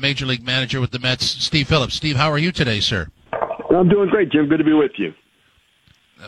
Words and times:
Major 0.00 0.26
League 0.26 0.44
Manager 0.44 0.80
with 0.80 0.90
the 0.90 0.98
Mets, 0.98 1.26
Steve 1.26 1.68
Phillips. 1.68 1.94
Steve, 1.94 2.16
how 2.16 2.30
are 2.30 2.38
you 2.38 2.52
today, 2.52 2.80
sir? 2.80 3.08
I'm 3.70 3.88
doing 3.88 4.08
great, 4.08 4.30
Jim. 4.30 4.48
Good 4.48 4.58
to 4.58 4.64
be 4.64 4.72
with 4.72 4.92
you. 4.96 5.14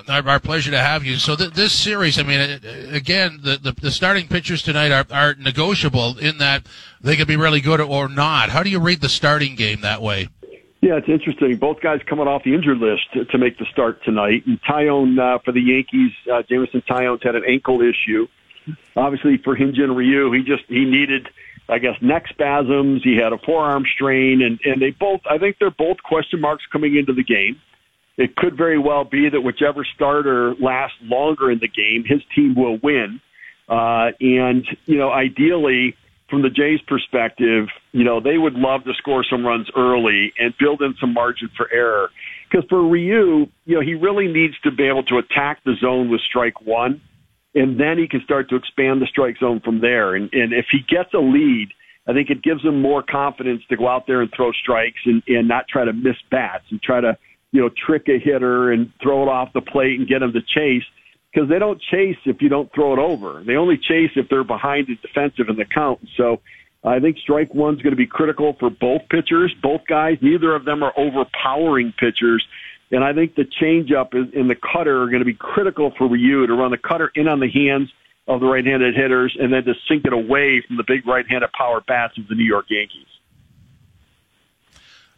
Our, 0.08 0.26
our 0.26 0.40
pleasure 0.40 0.70
to 0.70 0.78
have 0.78 1.04
you. 1.04 1.16
So 1.16 1.36
th- 1.36 1.52
this 1.52 1.72
series, 1.72 2.18
I 2.18 2.22
mean, 2.22 2.40
uh, 2.40 2.58
again, 2.92 3.40
the, 3.42 3.58
the, 3.58 3.72
the 3.72 3.90
starting 3.90 4.26
pitchers 4.26 4.62
tonight 4.62 4.90
are, 4.90 5.04
are 5.10 5.34
negotiable 5.34 6.16
in 6.18 6.38
that 6.38 6.66
they 7.02 7.16
could 7.16 7.28
be 7.28 7.36
really 7.36 7.60
good 7.60 7.80
or 7.80 8.08
not. 8.08 8.48
How 8.48 8.62
do 8.62 8.70
you 8.70 8.80
read 8.80 9.02
the 9.02 9.10
starting 9.10 9.54
game 9.54 9.82
that 9.82 10.00
way? 10.00 10.28
Yeah, 10.80 10.96
it's 10.96 11.08
interesting. 11.08 11.56
Both 11.56 11.80
guys 11.80 12.00
coming 12.08 12.26
off 12.26 12.42
the 12.42 12.54
injured 12.54 12.78
list 12.78 13.02
to, 13.12 13.24
to 13.26 13.38
make 13.38 13.58
the 13.58 13.66
start 13.70 14.02
tonight. 14.02 14.44
And 14.46 14.60
Taillon 14.62 15.18
uh, 15.18 15.38
for 15.44 15.52
the 15.52 15.60
Yankees, 15.60 16.10
uh, 16.32 16.42
Jameson 16.48 16.82
Taillon's 16.88 17.22
had 17.22 17.36
an 17.36 17.44
ankle 17.46 17.82
issue. 17.82 18.26
Obviously, 18.96 19.38
for 19.38 19.56
Hyun-Jin 19.56 19.94
Ryu, 19.94 20.32
he 20.32 20.42
just 20.42 20.64
he 20.68 20.84
needed, 20.84 21.28
I 21.68 21.78
guess, 21.78 21.94
neck 22.00 22.24
spasms. 22.28 23.02
He 23.04 23.16
had 23.16 23.32
a 23.32 23.38
forearm 23.38 23.84
strain, 23.94 24.42
and 24.42 24.58
and 24.64 24.82
they 24.82 24.90
both, 24.90 25.20
I 25.30 25.38
think, 25.38 25.56
they're 25.58 25.70
both 25.70 25.98
question 26.02 26.40
marks 26.40 26.64
coming 26.72 26.96
into 26.96 27.12
the 27.12 27.24
game 27.24 27.60
it 28.16 28.36
could 28.36 28.56
very 28.56 28.78
well 28.78 29.04
be 29.04 29.28
that 29.30 29.40
whichever 29.40 29.86
starter 29.94 30.54
lasts 30.60 30.96
longer 31.02 31.50
in 31.50 31.58
the 31.58 31.68
game, 31.68 32.04
his 32.06 32.20
team 32.34 32.54
will 32.54 32.78
win. 32.82 33.20
Uh, 33.68 34.10
and, 34.20 34.66
you 34.84 34.98
know, 34.98 35.10
ideally, 35.10 35.96
from 36.28 36.42
the 36.42 36.50
Jays' 36.50 36.80
perspective, 36.86 37.68
you 37.92 38.04
know, 38.04 38.20
they 38.20 38.36
would 38.36 38.54
love 38.54 38.84
to 38.84 38.92
score 38.94 39.24
some 39.28 39.46
runs 39.46 39.68
early 39.76 40.32
and 40.38 40.52
build 40.58 40.82
in 40.82 40.94
some 41.00 41.14
margin 41.14 41.50
for 41.56 41.72
error. 41.72 42.10
Because 42.50 42.68
for 42.68 42.86
Ryu, 42.86 43.46
you 43.64 43.74
know, 43.74 43.80
he 43.80 43.94
really 43.94 44.28
needs 44.28 44.54
to 44.64 44.70
be 44.70 44.86
able 44.86 45.04
to 45.04 45.16
attack 45.18 45.64
the 45.64 45.74
zone 45.80 46.10
with 46.10 46.20
strike 46.20 46.60
one, 46.60 47.00
and 47.54 47.78
then 47.78 47.98
he 47.98 48.08
can 48.08 48.22
start 48.24 48.48
to 48.50 48.56
expand 48.56 49.02
the 49.02 49.06
strike 49.06 49.36
zone 49.38 49.60
from 49.64 49.80
there. 49.80 50.14
And, 50.14 50.32
and 50.32 50.52
if 50.52 50.66
he 50.70 50.78
gets 50.88 51.12
a 51.14 51.18
lead, 51.18 51.68
I 52.08 52.12
think 52.12 52.30
it 52.30 52.42
gives 52.42 52.64
him 52.64 52.80
more 52.80 53.02
confidence 53.02 53.62
to 53.68 53.76
go 53.76 53.88
out 53.88 54.06
there 54.06 54.22
and 54.22 54.30
throw 54.34 54.52
strikes 54.52 55.00
and, 55.04 55.22
and 55.28 55.46
not 55.46 55.68
try 55.68 55.84
to 55.84 55.92
miss 55.92 56.16
bats 56.30 56.64
and 56.70 56.82
try 56.82 57.00
to– 57.00 57.16
you 57.52 57.60
know, 57.60 57.70
trick 57.86 58.08
a 58.08 58.18
hitter 58.18 58.72
and 58.72 58.90
throw 59.00 59.22
it 59.22 59.28
off 59.28 59.52
the 59.52 59.60
plate 59.60 59.98
and 59.98 60.08
get 60.08 60.20
them 60.20 60.32
to 60.32 60.40
chase 60.40 60.84
because 61.32 61.48
they 61.48 61.58
don't 61.58 61.80
chase 61.80 62.16
if 62.24 62.40
you 62.40 62.48
don't 62.48 62.72
throw 62.74 62.94
it 62.94 62.98
over. 62.98 63.42
They 63.46 63.56
only 63.56 63.76
chase 63.76 64.10
if 64.16 64.28
they're 64.28 64.42
behind 64.42 64.88
the 64.88 64.96
defensive 65.06 65.48
in 65.48 65.56
the 65.56 65.66
count. 65.66 66.00
So 66.16 66.40
I 66.82 66.98
think 66.98 67.18
strike 67.18 67.54
one's 67.54 67.82
going 67.82 67.92
to 67.92 67.96
be 67.96 68.06
critical 68.06 68.56
for 68.58 68.70
both 68.70 69.02
pitchers, 69.10 69.54
both 69.62 69.82
guys. 69.86 70.16
Neither 70.20 70.54
of 70.54 70.64
them 70.64 70.82
are 70.82 70.92
overpowering 70.96 71.92
pitchers. 71.98 72.44
And 72.92 73.02
I 73.02 73.14
think 73.14 73.34
the 73.34 73.44
changeup 73.44 74.12
in 74.34 74.48
the 74.48 74.54
cutter 74.54 75.02
are 75.02 75.06
going 75.06 75.20
to 75.20 75.24
be 75.24 75.34
critical 75.34 75.92
for 75.96 76.06
Ryu 76.08 76.46
to 76.46 76.52
run 76.52 76.70
the 76.70 76.78
cutter 76.78 77.10
in 77.14 77.26
on 77.26 77.40
the 77.40 77.50
hands 77.50 77.90
of 78.28 78.40
the 78.40 78.46
right-handed 78.46 78.94
hitters 78.94 79.34
and 79.40 79.52
then 79.52 79.64
to 79.64 79.74
sink 79.88 80.04
it 80.04 80.12
away 80.12 80.62
from 80.66 80.76
the 80.76 80.84
big 80.86 81.06
right-handed 81.06 81.50
power 81.52 81.80
bats 81.80 82.16
of 82.18 82.28
the 82.28 82.34
New 82.34 82.44
York 82.44 82.66
Yankees. 82.68 83.06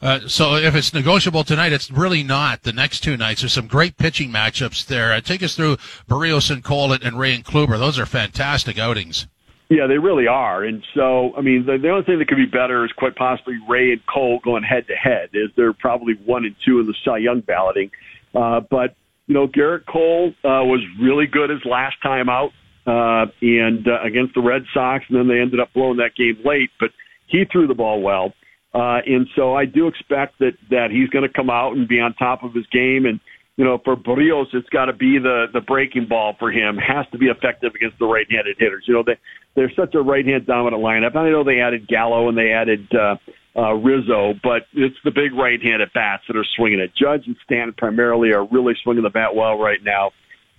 Uh, 0.01 0.21
so 0.29 0.55
if 0.55 0.75
it's 0.75 0.95
negotiable 0.95 1.45
tonight, 1.45 1.73
it's 1.73 1.91
really 1.91 2.23
not. 2.23 2.63
The 2.63 2.73
next 2.73 3.01
two 3.01 3.17
nights, 3.17 3.41
there's 3.41 3.53
some 3.53 3.67
great 3.67 3.97
pitching 3.97 4.31
matchups 4.31 4.87
there. 4.87 5.13
Uh, 5.13 5.21
take 5.21 5.43
us 5.43 5.57
through 5.57 5.77
Berrios 6.09 6.51
and 6.51 6.63
Cole 6.63 6.93
and 6.93 7.19
Ray 7.19 7.35
and 7.35 7.45
Kluber. 7.45 7.79
Those 7.79 7.99
are 7.99 8.07
fantastic 8.07 8.79
outings. 8.79 9.27
Yeah, 9.75 9.89
they 9.89 9.99
really 9.99 10.29
are. 10.29 10.63
And 10.63 10.85
so, 10.95 11.35
I 11.37 11.41
mean, 11.41 11.67
the, 11.67 11.79
the 11.79 11.91
only 11.91 12.05
thing 12.05 12.21
that 12.21 12.29
could 12.29 12.37
be 12.37 12.47
better 12.47 12.85
is 12.85 12.93
quite 12.93 13.17
possibly 13.17 13.59
Ray 13.69 13.91
and 13.91 14.01
Cole 14.07 14.39
going 14.45 14.63
head 14.63 14.87
to 14.87 14.95
head. 14.95 15.31
Is 15.33 15.51
they're 15.57 15.73
probably 15.73 16.15
one 16.25 16.45
and 16.45 16.55
two 16.65 16.79
in 16.79 16.87
the 16.87 16.95
Cy 17.05 17.19
Young 17.19 17.41
balloting. 17.41 17.91
Uh, 18.33 18.61
but 18.61 18.95
you 19.27 19.35
know, 19.35 19.49
Gerrit 19.49 19.85
Cole 19.87 20.33
uh, 20.45 20.63
was 20.63 20.81
really 21.01 21.27
good 21.27 21.51
his 21.51 21.65
last 21.65 21.97
time 22.05 22.29
out, 22.29 22.53
uh, 22.87 23.27
and 23.43 23.89
uh, 23.89 24.01
against 24.03 24.35
the 24.35 24.43
Red 24.43 24.63
Sox, 24.73 25.05
and 25.09 25.19
then 25.19 25.27
they 25.27 25.41
ended 25.41 25.59
up 25.59 25.73
blowing 25.73 25.97
that 25.97 26.15
game 26.15 26.39
late. 26.45 26.71
But 26.79 26.91
he 27.27 27.45
threw 27.45 27.67
the 27.67 27.75
ball 27.75 28.01
well. 28.01 28.33
Uh, 28.73 29.01
and 29.07 29.27
so 29.35 29.55
I 29.55 29.65
do 29.65 29.89
expect 29.89 30.39
that, 30.39 30.55
that 30.71 30.91
he's 30.93 31.09
going 31.09 31.27
to 31.27 31.33
come 31.33 31.51
out 31.51 31.77
and 31.77 31.89
be 31.89 32.01
on 32.01 32.15
top 32.15 32.45
of 32.45 32.55
his 32.55 32.67
game. 32.69 33.07
And, 33.07 33.19
you 33.57 33.65
know, 33.65 33.79
for 33.85 33.97
Berrios, 33.97 34.47
it's 34.53 34.69
got 34.71 34.87
to 34.87 34.93
be 34.93 35.19
the, 35.19 35.47
the 35.53 35.61
breaking 35.61 36.07
ball 36.09 36.35
for 36.39 36.51
him. 36.51 36.77
Has 36.77 37.07
to 37.13 37.19
be 37.19 37.27
effective 37.27 37.73
against 37.75 37.99
the 37.99 38.07
right-handed 38.07 38.57
hitters. 38.59 38.85
You 38.87 38.95
know, 38.95 39.03
they, 39.07 39.19
they're 39.55 39.73
such 39.77 39.95
a 39.95 40.01
right-hand 40.01 40.47
dominant 40.47 40.83
lineup. 40.83 41.17
I 41.17 41.31
know 41.31 41.45
they 41.45 41.61
added 41.61 41.87
Gallo 41.87 42.29
and 42.29 42.37
they 42.37 42.51
added, 42.51 42.89
uh, 42.93 43.17
uh, 43.57 43.75
Rizzo, 43.75 44.35
but 44.43 44.63
it's 44.73 44.97
the 45.05 45.13
big 45.13 45.33
right-handed 45.33 45.93
bats 45.95 46.25
that 46.27 46.37
are 46.37 46.47
swinging 46.57 46.81
it. 46.81 46.91
Judge 47.01 47.23
and 47.27 47.37
Stanton 47.45 47.75
primarily 47.79 48.33
are 48.33 48.45
really 48.45 48.75
swinging 48.83 49.05
the 49.05 49.11
bat 49.11 49.35
well 49.35 49.57
right 49.57 49.79
now. 49.85 50.11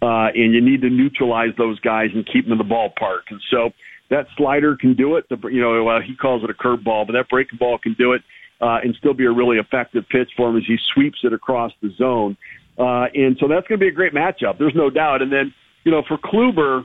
Uh, 0.01 0.27
and 0.33 0.53
you 0.53 0.61
need 0.61 0.81
to 0.81 0.89
neutralize 0.89 1.49
those 1.57 1.79
guys 1.81 2.09
and 2.13 2.25
keep 2.31 2.45
them 2.45 2.53
in 2.53 2.57
the 2.57 2.63
ballpark. 2.63 3.27
And 3.29 3.41
so, 3.51 3.71
that 4.09 4.27
slider 4.37 4.77
can 4.77 4.93
do 4.93 5.15
it. 5.15 5.27
The, 5.29 5.37
you 5.47 5.61
know, 5.61 5.83
well, 5.83 5.99
he 6.01 6.15
calls 6.15 6.43
it 6.43 6.49
a 6.49 6.53
curveball, 6.53 7.07
but 7.07 7.13
that 7.13 7.27
breaking 7.29 7.57
ball 7.57 7.77
can 7.77 7.95
do 7.97 8.13
it 8.13 8.21
uh, 8.61 8.77
and 8.83 8.95
still 8.95 9.13
be 9.13 9.25
a 9.25 9.31
really 9.31 9.57
effective 9.57 10.03
pitch 10.09 10.29
for 10.37 10.49
him 10.49 10.57
as 10.57 10.63
he 10.67 10.77
sweeps 10.93 11.19
it 11.23 11.33
across 11.33 11.71
the 11.81 11.89
zone. 11.97 12.37
Uh, 12.77 13.05
and 13.13 13.37
so 13.39 13.47
that's 13.47 13.67
going 13.67 13.79
to 13.79 13.83
be 13.83 13.87
a 13.87 13.91
great 13.91 14.13
matchup. 14.13 14.57
There's 14.57 14.75
no 14.75 14.89
doubt. 14.89 15.21
And 15.21 15.31
then, 15.31 15.53
you 15.83 15.91
know, 15.91 16.03
for 16.07 16.17
Kluber, 16.17 16.83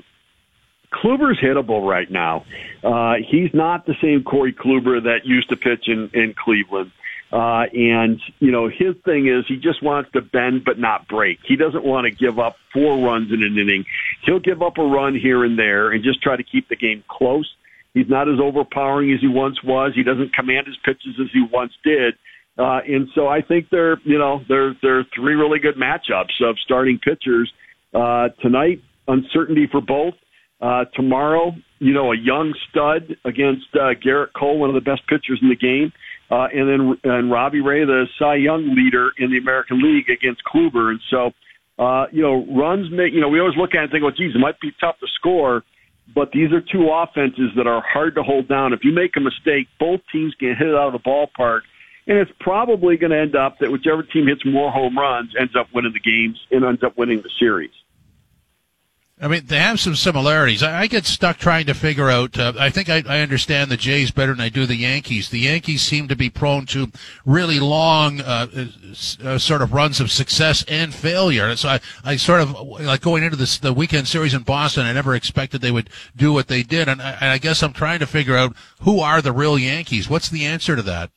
Kluber's 0.93 1.39
hittable 1.41 1.87
right 1.87 2.11
now. 2.11 2.45
Uh, 2.83 3.15
he's 3.29 3.51
not 3.53 3.87
the 3.87 3.95
same 4.01 4.23
Corey 4.23 4.53
Kluber 4.53 5.03
that 5.03 5.21
used 5.25 5.49
to 5.51 5.57
pitch 5.57 5.89
in, 5.89 6.11
in 6.15 6.35
Cleveland. 6.35 6.93
Uh, 7.33 7.67
and, 7.73 8.21
you 8.41 8.51
know, 8.51 8.69
his 8.69 8.97
thing 9.05 9.29
is 9.29 9.45
he 9.47 9.57
just 9.57 9.83
wants 9.83 10.11
to 10.13 10.21
bend 10.21 10.65
but 10.65 10.79
not 10.79 11.07
break. 11.07 11.39
He 11.47 11.55
doesn't 11.55 11.85
want 11.85 12.07
to 12.07 12.11
give 12.11 12.41
up 12.41 12.57
four 12.73 12.99
runs 13.05 13.33
in 13.33 13.43
an 13.43 13.57
inning. 13.57 13.85
He'll 14.25 14.41
give 14.41 14.63
up 14.63 14.79
a 14.79 14.83
run 14.83 15.15
here 15.15 15.45
and 15.45 15.57
there 15.57 15.91
and 15.91 16.03
just 16.03 16.23
try 16.23 16.37
to 16.37 16.43
keep 16.43 16.69
the 16.69 16.77
game 16.77 17.05
close. 17.09 17.49
He's 17.95 18.09
not 18.09 18.29
as 18.29 18.41
overpowering 18.41 19.13
as 19.13 19.21
he 19.21 19.29
once 19.29 19.63
was. 19.63 19.93
He 19.95 20.03
doesn't 20.03 20.35
command 20.35 20.67
his 20.67 20.77
pitches 20.85 21.21
as 21.21 21.29
he 21.33 21.43
once 21.53 21.73
did. 21.85 22.15
Uh, 22.59 22.81
and 22.87 23.09
so 23.15 23.27
I 23.27 23.41
think 23.43 23.67
they're, 23.71 23.99
you 24.05 24.19
know, 24.19 24.41
they're, 24.49 24.75
they're 24.83 25.07
three 25.15 25.35
really 25.35 25.59
good 25.59 25.77
matchups 25.77 26.43
of 26.43 26.57
starting 26.65 26.99
pitchers. 26.99 27.51
Uh, 27.95 28.29
tonight, 28.43 28.81
uncertainty 29.09 29.67
for 29.71 29.81
both. 29.81 30.15
Uh, 30.61 30.85
tomorrow, 30.95 31.53
you 31.79 31.95
know, 31.95 32.13
a 32.13 32.17
young 32.17 32.55
stud 32.69 33.17
against 33.25 33.67
uh, 33.75 33.95
Gerrit 34.05 34.29
Cole, 34.39 34.59
one 34.59 34.69
of 34.69 34.75
the 34.75 34.81
best 34.81 35.03
pitchers 35.09 35.39
in 35.43 35.49
the 35.49 35.57
game 35.57 35.91
uh, 36.31 36.47
and 36.55 36.69
then 36.69 37.13
and 37.13 37.31
Robbie 37.31 37.61
Ray, 37.61 37.85
the 37.85 38.07
Cy 38.19 38.37
Young 38.37 38.75
leader 38.75 39.11
in 39.19 39.31
the 39.31 39.39
American 39.39 39.83
League 39.83 40.09
against 40.09 40.43
Kluber. 40.47 40.91
And 40.91 41.01
so, 41.11 41.31
uh, 41.83 42.07
you 42.13 42.23
know, 42.23 42.47
runs 42.55 42.91
make, 42.91 43.13
you 43.13 43.21
know, 43.21 43.29
we 43.29 43.41
always 43.41 43.57
look 43.57 43.75
at 43.75 43.79
it 43.79 43.83
and 43.85 43.91
think, 43.91 44.03
well, 44.05 44.15
geez, 44.17 44.35
it 44.35 44.39
might 44.39 44.61
be 44.61 44.71
tough 44.81 44.99
to 45.01 45.07
score, 45.19 45.63
but 46.15 46.31
these 46.33 46.53
are 46.53 46.61
two 46.61 46.89
offenses 46.89 47.51
that 47.57 47.67
are 47.67 47.83
hard 47.83 48.15
to 48.15 48.23
hold 48.23 48.49
down. 48.49 48.73
If 48.73 48.81
you 48.85 48.93
make 48.93 49.17
a 49.17 49.21
mistake, 49.21 49.67
both 49.81 50.01
teams 50.13 50.35
can 50.39 50.55
hit 50.57 50.69
it 50.69 50.75
out 50.75 50.95
of 50.95 51.03
the 51.03 51.03
ballpark. 51.03 51.61
And 52.07 52.19
it's 52.19 52.33
probably 52.41 52.97
going 52.97 53.11
to 53.11 53.19
end 53.19 53.37
up 53.37 53.59
that 53.59 53.71
whichever 53.71 54.03
team 54.03 54.27
hits 54.27 54.45
more 54.45 54.71
home 54.71 54.99
runs 54.99 55.35
ends 55.39 55.55
up 55.55 55.69
winning 55.73 55.93
the 55.93 56.01
games 56.01 56.39
and 56.51 56.65
ends 56.65 56.83
up 56.83 56.97
winning 56.97 57.21
the 57.23 57.31
series. 57.39 57.71
I 59.23 59.29
mean, 59.29 59.45
they 59.45 59.59
have 59.59 59.79
some 59.79 59.97
similarities. 59.97 60.63
I, 60.63 60.87
get 60.87 61.05
stuck 61.05 61.37
trying 61.37 61.67
to 61.67 61.75
figure 61.75 62.09
out. 62.09 62.39
Uh, 62.39 62.55
I 62.59 62.71
think 62.71 62.89
I, 62.89 63.03
I, 63.07 63.21
understand 63.21 63.71
the 63.71 63.77
Jays 63.77 64.11
better 64.11 64.33
than 64.33 64.41
I 64.41 64.49
do 64.49 64.65
the 64.65 64.77
Yankees. 64.77 65.29
The 65.29 65.41
Yankees 65.41 65.83
seem 65.83 66.09
to 66.09 66.17
be 66.17 66.31
prone 66.31 66.65
to 66.67 66.91
really 67.27 67.61
long, 67.61 68.23
uh, 68.23 68.47
uh, 69.23 69.37
sort 69.37 69.61
of 69.61 69.75
runs 69.75 70.01
of 70.01 70.11
success 70.11 70.65
and 70.69 70.95
failure. 70.95 71.55
So 71.57 71.69
I, 71.69 71.81
I 72.03 72.17
sort 72.17 72.41
of 72.41 72.55
like 72.55 73.03
going 73.03 73.23
into 73.23 73.37
this 73.37 73.59
the 73.59 73.75
weekend 73.75 74.09
series 74.09 74.33
in 74.33 74.43
Boston. 74.43 74.87
I 74.87 74.95
never 74.95 75.15
expected 75.15 75.61
they 75.61 75.71
would 75.71 75.91
do 76.17 76.33
what 76.33 76.49
they 76.49 76.63
did, 76.63 76.89
and 76.89 77.03
I, 77.03 77.11
and 77.21 77.31
I 77.31 77.37
guess 77.37 77.63
I'm 77.63 77.75
trying 77.75 77.99
to 77.99 78.07
figure 78.07 78.39
out 78.39 78.57
who 78.81 79.01
are 79.01 79.21
the 79.21 79.33
real 79.33 79.59
Yankees. 79.59 80.09
What's 80.09 80.31
the 80.31 80.47
answer 80.47 80.77
to 80.77 80.83
that? 80.83 81.11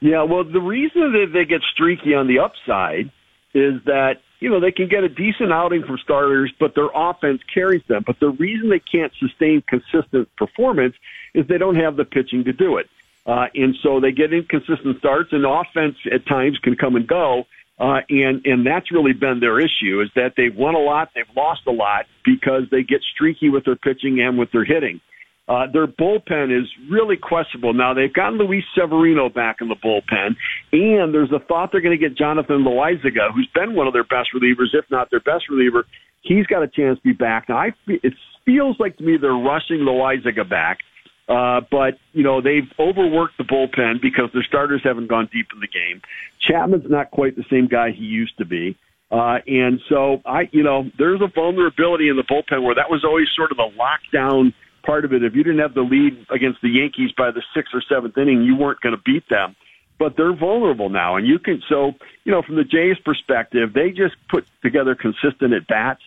Yeah, 0.00 0.22
well, 0.22 0.44
the 0.44 0.60
reason 0.60 1.12
that 1.12 1.30
they 1.32 1.44
get 1.44 1.62
streaky 1.62 2.14
on 2.14 2.26
the 2.26 2.38
upside 2.38 3.10
is 3.52 3.82
that 3.84 4.20
you 4.40 4.48
know, 4.48 4.58
they 4.58 4.72
can 4.72 4.88
get 4.88 5.04
a 5.04 5.08
decent 5.08 5.52
outing 5.52 5.84
from 5.84 5.98
starters, 5.98 6.52
but 6.58 6.74
their 6.74 6.88
offense 6.94 7.42
carries 7.52 7.82
them. 7.86 8.02
But 8.06 8.18
the 8.20 8.30
reason 8.30 8.70
they 8.70 8.80
can't 8.80 9.12
sustain 9.20 9.62
consistent 9.68 10.34
performance 10.36 10.94
is 11.34 11.46
they 11.46 11.58
don't 11.58 11.76
have 11.76 11.96
the 11.96 12.06
pitching 12.06 12.44
to 12.44 12.52
do 12.52 12.78
it. 12.78 12.88
Uh, 13.26 13.46
and 13.54 13.76
so 13.82 14.00
they 14.00 14.12
get 14.12 14.32
inconsistent 14.32 14.98
starts 14.98 15.32
and 15.32 15.44
offense 15.44 15.96
at 16.10 16.26
times 16.26 16.58
can 16.58 16.74
come 16.74 16.96
and 16.96 17.06
go. 17.06 17.44
Uh, 17.78 18.00
and, 18.08 18.44
and 18.46 18.66
that's 18.66 18.90
really 18.90 19.12
been 19.12 19.40
their 19.40 19.60
issue 19.60 20.00
is 20.00 20.10
that 20.14 20.34
they've 20.36 20.56
won 20.56 20.74
a 20.74 20.78
lot, 20.78 21.10
they've 21.14 21.24
lost 21.36 21.62
a 21.66 21.70
lot 21.70 22.06
because 22.24 22.62
they 22.70 22.82
get 22.82 23.02
streaky 23.02 23.50
with 23.50 23.64
their 23.64 23.76
pitching 23.76 24.20
and 24.20 24.38
with 24.38 24.50
their 24.52 24.64
hitting. 24.64 25.00
Uh, 25.50 25.66
their 25.72 25.88
bullpen 25.88 26.56
is 26.56 26.68
really 26.88 27.16
questionable. 27.16 27.74
Now 27.74 27.92
they've 27.92 28.12
gotten 28.12 28.38
Luis 28.38 28.62
Severino 28.78 29.28
back 29.28 29.56
in 29.60 29.68
the 29.68 29.74
bullpen, 29.74 30.36
and 30.70 31.12
there's 31.12 31.32
a 31.32 31.40
thought 31.40 31.70
they're 31.72 31.80
going 31.80 31.98
to 31.98 32.08
get 32.08 32.16
Jonathan 32.16 32.64
Loaisiga, 32.64 33.34
who's 33.34 33.48
been 33.52 33.74
one 33.74 33.88
of 33.88 33.92
their 33.92 34.04
best 34.04 34.28
relievers, 34.32 34.72
if 34.74 34.84
not 34.92 35.10
their 35.10 35.18
best 35.18 35.50
reliever. 35.50 35.86
He's 36.22 36.46
got 36.46 36.62
a 36.62 36.68
chance 36.68 36.98
to 36.98 37.02
be 37.02 37.12
back. 37.12 37.48
Now 37.48 37.56
I, 37.56 37.70
it 37.88 38.12
feels 38.46 38.76
like 38.78 38.96
to 38.98 39.02
me 39.02 39.16
they're 39.20 39.32
rushing 39.32 39.78
Loaisiga 39.78 40.48
back, 40.48 40.78
uh, 41.28 41.62
but 41.68 41.98
you 42.12 42.22
know 42.22 42.40
they've 42.40 42.70
overworked 42.78 43.36
the 43.36 43.44
bullpen 43.44 44.00
because 44.00 44.30
their 44.32 44.44
starters 44.44 44.82
haven't 44.84 45.08
gone 45.08 45.28
deep 45.32 45.48
in 45.52 45.58
the 45.58 45.66
game. 45.66 46.00
Chapman's 46.46 46.88
not 46.88 47.10
quite 47.10 47.34
the 47.34 47.44
same 47.50 47.66
guy 47.66 47.90
he 47.90 48.04
used 48.04 48.38
to 48.38 48.44
be. 48.44 48.78
Uh, 49.10 49.38
and 49.48 49.80
so 49.88 50.22
I, 50.24 50.42
you 50.52 50.62
know, 50.62 50.84
there's 50.96 51.20
a 51.20 51.26
vulnerability 51.34 52.08
in 52.08 52.14
the 52.14 52.22
bullpen 52.22 52.62
where 52.62 52.76
that 52.76 52.88
was 52.88 53.02
always 53.04 53.26
sort 53.34 53.50
of 53.50 53.56
the 53.56 53.68
lockdown 53.74 54.52
part 54.90 55.04
of 55.04 55.12
it. 55.12 55.22
If 55.22 55.36
you 55.36 55.44
didn't 55.44 55.60
have 55.60 55.74
the 55.74 55.82
lead 55.82 56.26
against 56.30 56.62
the 56.62 56.68
Yankees 56.68 57.12
by 57.16 57.30
the 57.30 57.44
sixth 57.54 57.72
or 57.72 57.80
seventh 57.80 58.18
inning, 58.18 58.42
you 58.42 58.56
weren't 58.56 58.80
going 58.80 58.96
to 58.96 59.00
beat 59.00 59.28
them. 59.28 59.54
But 60.00 60.16
they're 60.16 60.34
vulnerable 60.34 60.88
now, 60.88 61.14
and 61.14 61.28
you 61.28 61.38
can. 61.38 61.62
So, 61.68 61.92
you 62.24 62.32
know, 62.32 62.42
from 62.42 62.56
the 62.56 62.64
Jays' 62.64 62.98
perspective, 62.98 63.72
they 63.72 63.92
just 63.92 64.16
put 64.28 64.44
together 64.62 64.96
consistent 64.96 65.52
at 65.52 65.68
bats. 65.68 66.00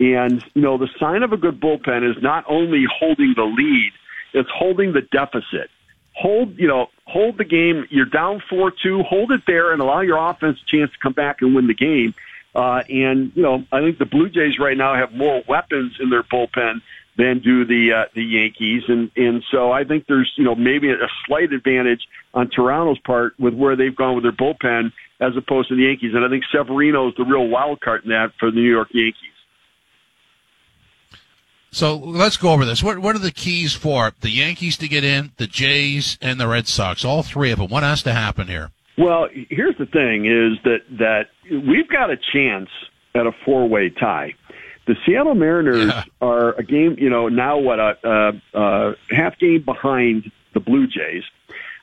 And 0.00 0.44
you 0.54 0.62
know, 0.62 0.78
the 0.78 0.88
sign 0.98 1.22
of 1.22 1.32
a 1.32 1.36
good 1.36 1.60
bullpen 1.60 2.10
is 2.10 2.20
not 2.20 2.44
only 2.48 2.84
holding 2.90 3.34
the 3.36 3.44
lead; 3.44 3.92
it's 4.32 4.50
holding 4.52 4.92
the 4.94 5.02
deficit. 5.02 5.70
Hold, 6.14 6.58
you 6.58 6.66
know, 6.66 6.88
hold 7.04 7.38
the 7.38 7.44
game. 7.44 7.86
You're 7.90 8.04
down 8.06 8.42
four 8.50 8.72
two. 8.72 9.04
Hold 9.04 9.30
it 9.30 9.42
there 9.46 9.72
and 9.72 9.80
allow 9.80 10.00
your 10.00 10.18
offense 10.18 10.58
a 10.60 10.76
chance 10.76 10.90
to 10.90 10.98
come 10.98 11.12
back 11.12 11.40
and 11.40 11.54
win 11.54 11.68
the 11.68 11.74
game. 11.74 12.14
Uh, 12.52 12.82
and 12.88 13.30
you 13.36 13.42
know, 13.42 13.64
I 13.70 13.80
think 13.80 13.98
the 13.98 14.06
Blue 14.06 14.28
Jays 14.28 14.58
right 14.58 14.76
now 14.76 14.94
have 14.94 15.12
more 15.12 15.44
weapons 15.46 15.98
in 16.00 16.10
their 16.10 16.24
bullpen 16.24 16.80
than 17.16 17.40
do 17.44 17.64
the 17.64 17.90
uh, 17.94 18.08
the 18.14 18.22
Yankees, 18.22 18.82
and 18.88 19.10
and 19.16 19.42
so 19.50 19.70
I 19.70 19.84
think 19.84 20.06
there's 20.08 20.30
you 20.36 20.44
know 20.44 20.54
maybe 20.54 20.90
a 20.90 21.08
slight 21.26 21.52
advantage 21.52 22.00
on 22.32 22.50
Toronto's 22.50 22.98
part 23.00 23.34
with 23.38 23.54
where 23.54 23.76
they've 23.76 23.94
gone 23.94 24.14
with 24.14 24.24
their 24.24 24.32
bullpen 24.32 24.92
as 25.20 25.32
opposed 25.36 25.68
to 25.68 25.76
the 25.76 25.82
Yankees, 25.82 26.12
and 26.14 26.24
I 26.24 26.28
think 26.28 26.44
Severino 26.52 27.08
is 27.08 27.14
the 27.16 27.24
real 27.24 27.48
wild 27.48 27.80
card 27.80 28.04
in 28.04 28.10
that 28.10 28.32
for 28.38 28.50
the 28.50 28.56
New 28.56 28.70
York 28.70 28.88
Yankees. 28.92 29.30
So 31.70 31.96
let's 31.96 32.36
go 32.36 32.52
over 32.52 32.64
this. 32.64 32.82
What 32.82 32.98
what 32.98 33.16
are 33.16 33.20
the 33.20 33.32
keys 33.32 33.72
for 33.74 34.12
the 34.20 34.30
Yankees 34.30 34.76
to 34.78 34.88
get 34.88 35.02
in, 35.02 35.32
the 35.36 35.46
Jays, 35.46 36.18
and 36.20 36.40
the 36.40 36.46
Red 36.46 36.68
Sox? 36.68 37.04
All 37.04 37.22
three 37.22 37.50
of 37.50 37.58
them. 37.58 37.68
What 37.68 37.82
has 37.82 38.02
to 38.04 38.12
happen 38.12 38.46
here? 38.46 38.70
Well, 38.96 39.28
here's 39.50 39.76
the 39.78 39.86
thing: 39.86 40.26
is 40.26 40.58
that 40.64 40.82
that 40.98 41.26
we've 41.50 41.88
got 41.88 42.10
a 42.10 42.16
chance 42.32 42.68
at 43.16 43.26
a 43.26 43.32
four-way 43.44 43.90
tie. 43.90 44.34
The 44.86 44.96
Seattle 45.06 45.34
Mariners 45.34 45.86
yeah. 45.86 46.04
are 46.20 46.52
a 46.52 46.62
game, 46.62 46.96
you 46.98 47.08
know, 47.08 47.28
now 47.28 47.58
what 47.58 47.78
a, 47.78 47.96
a, 48.04 48.58
a 48.58 48.94
half 49.10 49.38
game 49.38 49.62
behind 49.62 50.30
the 50.52 50.60
Blue 50.60 50.86
Jays, 50.86 51.24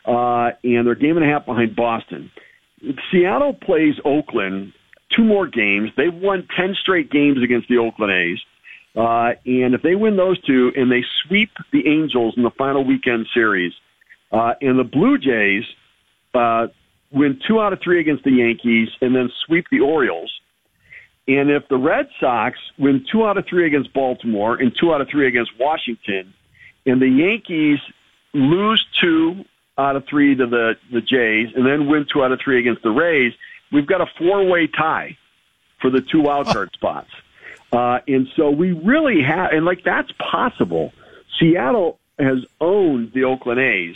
uh, 0.06 0.52
and 0.64 0.86
they're 0.86 0.94
a 0.94 1.00
game 1.00 1.18
and 1.18 1.26
a 1.26 1.30
half 1.30 1.46
behind 1.46 1.76
Boston. 1.76 2.32
Seattle 3.12 3.54
plays 3.54 3.96
Oakland 4.06 4.74
two 5.10 5.24
more 5.24 5.48
games. 5.48 5.92
They've 5.98 6.14
won 6.14 6.48
ten 6.56 6.76
straight 6.76 7.12
games 7.12 7.42
against 7.44 7.68
the 7.68 7.78
Oakland 7.78 8.12
A's. 8.12 8.40
Uh, 8.96 9.34
and 9.46 9.74
if 9.74 9.82
they 9.82 9.96
win 9.96 10.18
those 10.18 10.40
two 10.42 10.74
and 10.76 10.92
they 10.92 11.04
sweep 11.24 11.52
the 11.72 11.88
Angels 11.88 12.36
in 12.36 12.44
the 12.44 12.52
final 12.52 12.84
weekend 12.84 13.28
series, 13.34 13.74
uh, 14.32 14.54
and 14.62 14.78
the 14.78 14.84
Blue 14.84 15.18
Jays 15.18 15.64
uh, 16.34 16.68
win 17.12 17.40
two 17.48 17.62
out 17.62 17.74
of 17.74 17.80
three 17.82 18.00
against 18.00 18.24
the 18.24 18.32
Yankees 18.32 18.90
and 19.02 19.16
then 19.16 19.32
sweep 19.46 19.66
the 19.72 19.80
Orioles, 19.80 20.32
and 21.38 21.50
if 21.50 21.68
the 21.68 21.78
Red 21.78 22.10
Sox 22.20 22.58
win 22.78 23.06
two 23.12 23.26
out 23.26 23.38
of 23.38 23.46
three 23.46 23.66
against 23.66 23.94
Baltimore 23.94 24.56
and 24.56 24.76
two 24.76 24.94
out 24.94 25.02
of 25.02 25.10
three 25.10 25.28
against 25.28 25.52
Washington, 25.60 26.34
and 26.86 27.02
the 27.02 27.08
Yankees 27.08 27.80
lose 28.34 28.86
two 29.00 29.46
out 29.78 29.96
of 29.96 30.06
three 30.06 30.36
to 30.36 30.46
the, 30.46 30.76
the 30.92 31.02
Jays 31.02 31.50
and 31.56 31.66
then 31.66 31.88
win 31.88 32.06
two 32.12 32.24
out 32.24 32.32
of 32.32 32.40
three 32.40 32.60
against 32.60 32.84
the 32.84 32.92
Rays, 32.92 33.34
we've 33.72 33.88
got 33.88 34.02
a 34.02 34.08
four 34.18 34.46
way 34.46 34.68
tie 34.68 35.18
for 35.80 35.90
the 35.90 36.02
two 36.02 36.22
wildcard 36.22 36.72
spots. 36.74 37.10
Uh, 37.72 38.00
and 38.08 38.28
so 38.36 38.50
we 38.50 38.74
really 38.74 39.22
have, 39.22 39.52
and 39.52 39.66
like 39.66 39.84
that's 39.84 40.12
possible. 40.14 40.92
Seattle 41.40 41.98
has 42.20 42.40
owned 42.60 43.14
the 43.14 43.24
Oakland 43.24 43.60
A's, 43.60 43.96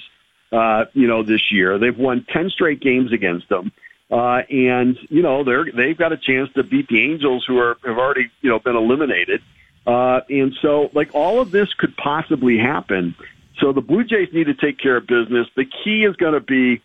uh, 0.52 0.86
you 0.94 1.08
know, 1.08 1.24
this 1.24 1.52
year. 1.52 1.78
They've 1.78 1.98
won 1.98 2.26
10 2.32 2.50
straight 2.50 2.80
games 2.80 3.12
against 3.12 3.50
them. 3.50 3.72
Uh, 4.12 4.42
and, 4.50 4.98
you 5.10 5.22
know, 5.22 5.44
they're, 5.44 5.66
they've 5.76 5.98
got 5.98 6.12
a 6.14 6.18
chance 6.18 6.50
to 6.54 6.64
beat 6.64 6.88
the 6.88 7.02
Angels 7.02 7.44
who 7.48 7.58
are, 7.58 7.78
have 7.84 7.98
already, 7.98 8.30
you 8.42 8.50
know, 8.50 8.60
been 8.60 8.76
eliminated. 8.76 9.42
Uh, 9.88 10.22
and 10.30 10.54
so, 10.62 10.90
like, 10.94 11.10
all 11.14 11.42
of 11.42 11.52
this 11.52 11.74
could 11.74 11.96
possibly 11.98 12.58
happen. 12.58 13.16
So 13.60 13.72
the 13.72 13.82
Blue 13.82 14.04
Jays 14.04 14.30
need 14.34 14.46
to 14.46 14.54
take 14.54 14.78
care 14.80 14.98
of 14.98 15.08
business. 15.08 15.48
The 15.56 15.66
key 15.66 16.04
is 16.04 16.16
going 16.18 16.34
to 16.34 16.40
be 16.40 16.82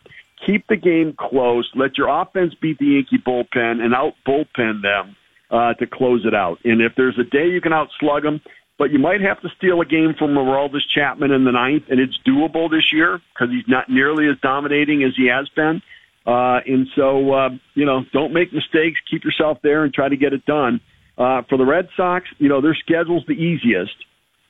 keep 0.47 0.67
the 0.69 0.77
game 0.77 1.15
close, 1.19 1.71
let 1.75 1.99
your 1.99 2.09
offense 2.09 2.55
beat 2.61 2.79
the 2.79 2.87
Yankee 2.87 3.19
bullpen 3.19 3.81
and 3.81 3.95
out 3.95 4.15
bullpen 4.27 4.83
them 4.83 5.17
uh, 5.51 5.75
to 5.75 5.87
close 5.87 6.25
it 6.25 6.35
out. 6.35 6.59
And 6.65 6.81
if 6.81 6.93
there's 6.97 7.19
a 7.19 7.25
day 7.25 7.49
you 7.49 7.61
can 7.61 7.73
outslug 7.73 8.23
them, 8.23 8.41
but 8.79 8.91
you 8.91 8.99
might 8.99 9.21
have 9.21 9.41
to 9.43 9.49
steal 9.59 9.81
a 9.83 9.85
game 9.85 10.15
from 10.19 10.31
Aroldis 10.31 10.89
Chapman 10.95 11.33
in 11.33 11.45
the 11.45 11.53
ninth, 11.53 11.85
and 11.91 12.01
it's 12.01 12.19
doable 12.27 12.71
this 12.71 12.93
year 12.93 13.21
because 13.35 13.53
he's 13.53 13.69
not 13.69 13.91
nearly 13.91 14.27
as 14.27 14.39
dominating 14.41 15.05
as 15.05 15.13
he 15.15 15.27
has 15.27 15.49
been. 15.51 15.83
Uh, 16.27 16.61
and 16.67 16.87
so, 16.95 17.33
uh, 17.33 17.49
you 17.75 17.85
know, 17.85 18.05
don't 18.13 18.33
make 18.33 18.53
mistakes. 18.53 19.01
Keep 19.11 19.25
yourself 19.25 19.59
there 19.63 19.85
and 19.85 19.93
try 19.93 20.09
to 20.09 20.17
get 20.17 20.33
it 20.33 20.45
done. 20.45 20.81
Uh, 21.17 21.43
for 21.49 21.59
the 21.59 21.65
Red 21.65 21.89
Sox, 21.97 22.27
you 22.39 22.49
know, 22.49 22.61
their 22.61 22.75
schedule's 22.75 23.25
the 23.27 23.35
easiest. 23.35 23.95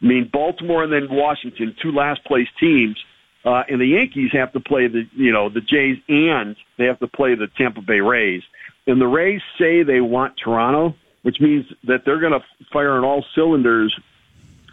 I 0.02 0.06
mean, 0.06 0.31
Baltimore 0.32 0.82
and 0.82 0.93
then 0.93 1.08
Washington, 1.11 1.75
two 1.82 1.93
last 1.93 2.25
place 2.25 2.49
teams. 2.58 2.96
Uh, 3.44 3.62
and 3.69 3.81
the 3.81 3.87
Yankees 3.87 4.31
have 4.32 4.52
to 4.52 4.61
play 4.61 4.87
the, 4.87 5.05
you 5.14 5.32
know, 5.32 5.49
the 5.49 5.61
Jays 5.61 5.96
and 6.08 6.56
they 6.76 6.84
have 6.84 6.99
to 7.00 7.08
play 7.08 7.34
the 7.34 7.49
Tampa 7.56 7.81
Bay 7.81 8.00
Rays. 8.00 8.43
And 8.87 9.00
the 9.00 9.06
Rays 9.06 9.40
say 9.58 9.82
they 9.82 10.00
want 10.00 10.34
Toronto, 10.43 10.94
which 11.22 11.40
means 11.40 11.67
that 11.84 12.05
they're 12.05 12.20
going 12.20 12.32
to 12.32 12.44
fire 12.72 12.93
on 12.93 13.05
all 13.05 13.25
cylinders 13.34 13.99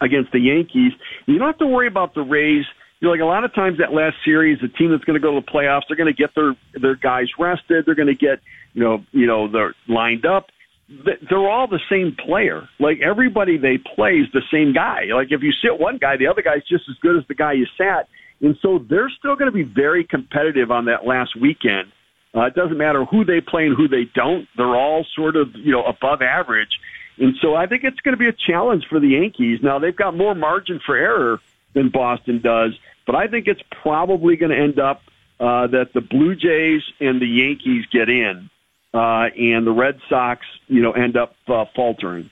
against 0.02 0.32
the 0.32 0.40
Yankees. 0.40 0.92
You 1.26 1.38
don't 1.38 1.48
have 1.48 1.58
to 1.60 1.68
worry 1.68 1.88
about 1.88 2.14
the 2.14 2.22
Rays. 2.22 2.66
You 3.00 3.08
know, 3.08 3.12
like 3.12 3.22
a 3.22 3.26
lot 3.26 3.44
of 3.44 3.54
times 3.54 3.78
that 3.78 3.94
last 3.94 4.16
series, 4.26 4.60
the 4.60 4.70
team 4.70 4.92
that's 4.92 5.04
going 5.04 5.20
to 5.20 5.26
go 5.26 5.40
to 5.40 5.46
the 5.46 5.52
playoffs, 5.52 5.84
they're 5.88 5.98
going 5.98 6.14
to 6.14 6.18
get 6.18 6.34
their 6.36 6.56
their 6.74 6.96
guys 6.96 7.28
rested. 7.38 7.86
They're 7.86 7.96
going 7.96 8.08
to 8.08 8.16
get, 8.16 8.40
you 8.74 8.84
know, 8.84 9.06
you 9.12 9.28
know, 9.28 9.48
they're 9.52 9.76
lined 9.88 10.26
up. 10.26 10.48
They're 10.90 11.50
all 11.50 11.68
the 11.68 11.82
same 11.92 12.16
player. 12.16 12.68
Like 12.80 13.00
everybody 13.02 13.58
they 13.58 13.78
play 13.78 14.14
is 14.14 14.28
the 14.34 14.42
same 14.52 14.74
guy. 14.74 15.06
Like 15.14 15.28
if 15.32 15.44
you 15.44 15.52
sit 15.62 15.80
one 15.80 15.98
guy, 15.98 16.18
the 16.18 16.28
other 16.28 16.42
guy's 16.42 16.64
just 16.68 16.86
as 16.90 16.96
good 17.02 17.18
as 17.18 17.28
the 17.28 17.36
guy 17.36 17.54
you 17.54 17.68
sat. 17.78 18.08
And 18.42 18.56
so 18.62 18.80
they're 18.90 19.12
still 19.18 19.36
going 19.36 19.52
to 19.52 19.56
be 19.56 19.64
very 19.64 20.04
competitive 20.04 20.72
on 20.72 20.86
that 20.86 21.06
last 21.06 21.40
weekend. 21.40 21.92
Uh, 22.36 22.46
it 22.46 22.56
doesn't 22.56 22.78
matter 22.78 23.04
who 23.06 23.26
they 23.26 23.42
play 23.42 23.66
and 23.66 23.76
who 23.76 23.88
they 23.88 24.06
don't. 24.14 24.48
They're 24.56 24.76
all 24.76 25.06
sort 25.16 25.36
of, 25.36 25.50
you 25.56 25.72
know, 25.72 25.84
above 25.84 26.22
average. 26.22 26.80
And 27.18 27.36
so 27.42 27.56
I 27.56 27.66
think 27.66 27.84
it's 27.84 28.00
going 28.02 28.14
to 28.14 28.20
be 28.20 28.28
a 28.28 28.52
challenge 28.52 28.86
for 28.90 29.00
the 29.00 29.10
Yankees. 29.10 29.60
Now 29.62 29.80
they've 29.80 29.96
got 29.96 30.16
more 30.16 30.36
margin 30.36 30.80
for 30.86 30.96
error 30.96 31.40
than 31.78 31.90
Boston 31.90 32.42
does, 32.42 32.72
but 33.06 33.16
I 33.16 33.28
think 33.28 33.48
it's 33.48 33.62
probably 33.82 34.36
going 34.36 34.52
to 34.52 34.58
end 34.58 34.80
up 34.80 35.02
uh, 35.40 35.68
that 35.68 35.94
the 35.94 36.02
Blue 36.02 36.36
Jays 36.36 36.82
and 37.00 37.22
the 37.22 37.28
Yankees 37.28 37.86
get 37.92 38.10
in, 38.10 38.50
uh, 38.94 39.28
and 39.38 39.66
the 39.66 39.72
Red 39.72 40.00
Sox, 40.10 40.42
you 40.68 40.82
know, 40.82 40.92
end 40.92 41.16
up 41.16 41.36
uh, 41.48 41.66
faltering. 41.76 42.30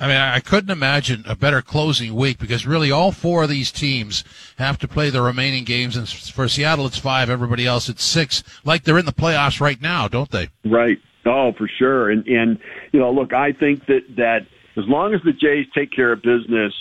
I 0.00 0.08
mean, 0.08 0.16
I 0.16 0.40
couldn't 0.40 0.70
imagine 0.70 1.24
a 1.26 1.36
better 1.36 1.62
closing 1.62 2.14
week 2.14 2.38
because 2.38 2.66
really 2.66 2.90
all 2.90 3.12
four 3.12 3.44
of 3.44 3.48
these 3.48 3.70
teams 3.70 4.24
have 4.58 4.78
to 4.78 4.88
play 4.88 5.08
the 5.08 5.22
remaining 5.22 5.64
games. 5.64 5.96
And 5.96 6.08
for 6.08 6.48
Seattle, 6.48 6.86
it's 6.86 6.98
five. 6.98 7.30
Everybody 7.30 7.64
else, 7.64 7.88
it's 7.88 8.02
six. 8.02 8.42
Like 8.64 8.82
they're 8.82 8.98
in 8.98 9.06
the 9.06 9.12
playoffs 9.12 9.60
right 9.60 9.80
now, 9.80 10.08
don't 10.08 10.30
they? 10.30 10.48
Right. 10.64 10.98
Oh, 11.24 11.52
for 11.56 11.70
sure. 11.78 12.10
And 12.10 12.26
and 12.26 12.58
you 12.92 13.00
know, 13.00 13.12
look, 13.12 13.32
I 13.32 13.52
think 13.52 13.86
that 13.86 14.02
that 14.16 14.40
as 14.76 14.84
long 14.88 15.14
as 15.14 15.20
the 15.24 15.32
Jays 15.32 15.66
take 15.74 15.92
care 15.92 16.12
of 16.12 16.22
business 16.22 16.74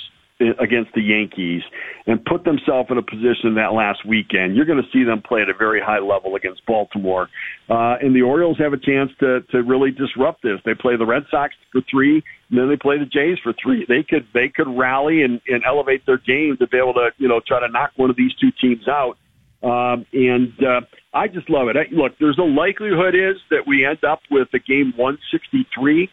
against 0.59 0.93
the 0.93 1.01
Yankees 1.01 1.61
and 2.05 2.23
put 2.25 2.43
themselves 2.43 2.89
in 2.91 2.97
a 2.97 3.01
position 3.01 3.55
that 3.55 3.73
last 3.73 4.05
weekend. 4.05 4.55
You're 4.55 4.65
going 4.65 4.81
to 4.81 4.89
see 4.91 5.03
them 5.03 5.21
play 5.21 5.41
at 5.41 5.49
a 5.49 5.53
very 5.53 5.81
high 5.81 5.99
level 5.99 6.35
against 6.35 6.65
Baltimore. 6.65 7.29
Uh, 7.69 7.95
and 8.01 8.15
the 8.15 8.21
Orioles 8.21 8.57
have 8.59 8.73
a 8.73 8.77
chance 8.77 9.11
to, 9.19 9.41
to 9.51 9.63
really 9.63 9.91
disrupt 9.91 10.43
this. 10.43 10.59
They 10.65 10.73
play 10.73 10.97
the 10.97 11.05
Red 11.05 11.23
Sox 11.31 11.53
for 11.71 11.81
three, 11.89 12.23
and 12.49 12.59
then 12.59 12.69
they 12.69 12.75
play 12.75 12.97
the 12.97 13.05
Jays 13.05 13.37
for 13.41 13.53
three. 13.61 13.85
They 13.87 14.03
could, 14.03 14.27
they 14.33 14.49
could 14.49 14.67
rally 14.67 15.23
and, 15.23 15.41
and 15.47 15.63
elevate 15.65 16.05
their 16.05 16.17
game 16.17 16.57
to 16.59 16.67
be 16.67 16.77
able 16.77 16.93
to, 16.95 17.09
you 17.17 17.27
know, 17.27 17.41
try 17.45 17.59
to 17.59 17.69
knock 17.69 17.91
one 17.95 18.09
of 18.09 18.15
these 18.15 18.33
two 18.35 18.51
teams 18.59 18.87
out. 18.87 19.17
Um, 19.63 20.05
and, 20.11 20.53
uh, 20.61 20.81
I 21.13 21.27
just 21.27 21.49
love 21.49 21.67
it. 21.67 21.77
I, 21.77 21.85
look, 21.91 22.13
there's 22.19 22.39
a 22.39 22.43
likelihood 22.43 23.13
is 23.15 23.37
that 23.51 23.67
we 23.67 23.85
end 23.85 24.03
up 24.03 24.19
with 24.31 24.47
a 24.53 24.59
game 24.59 24.93
163 24.97 26.09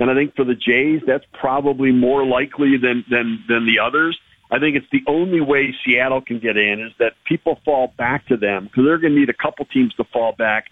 and 0.00 0.10
I 0.10 0.14
think 0.14 0.34
for 0.34 0.44
the 0.44 0.54
Jays, 0.54 1.02
that's 1.06 1.26
probably 1.38 1.92
more 1.92 2.24
likely 2.24 2.78
than, 2.78 3.04
than, 3.10 3.44
than 3.48 3.66
the 3.66 3.78
others. 3.78 4.18
I 4.50 4.58
think 4.58 4.74
it's 4.74 4.86
the 4.90 5.02
only 5.06 5.40
way 5.40 5.74
Seattle 5.84 6.22
can 6.22 6.40
get 6.40 6.56
in 6.56 6.80
is 6.80 6.92
that 6.98 7.12
people 7.24 7.60
fall 7.64 7.92
back 7.96 8.26
to 8.28 8.36
them 8.36 8.64
because 8.64 8.84
they're 8.84 8.98
going 8.98 9.12
to 9.12 9.20
need 9.20 9.28
a 9.28 9.34
couple 9.34 9.64
teams 9.66 9.94
to 9.94 10.04
fall 10.04 10.32
back. 10.32 10.66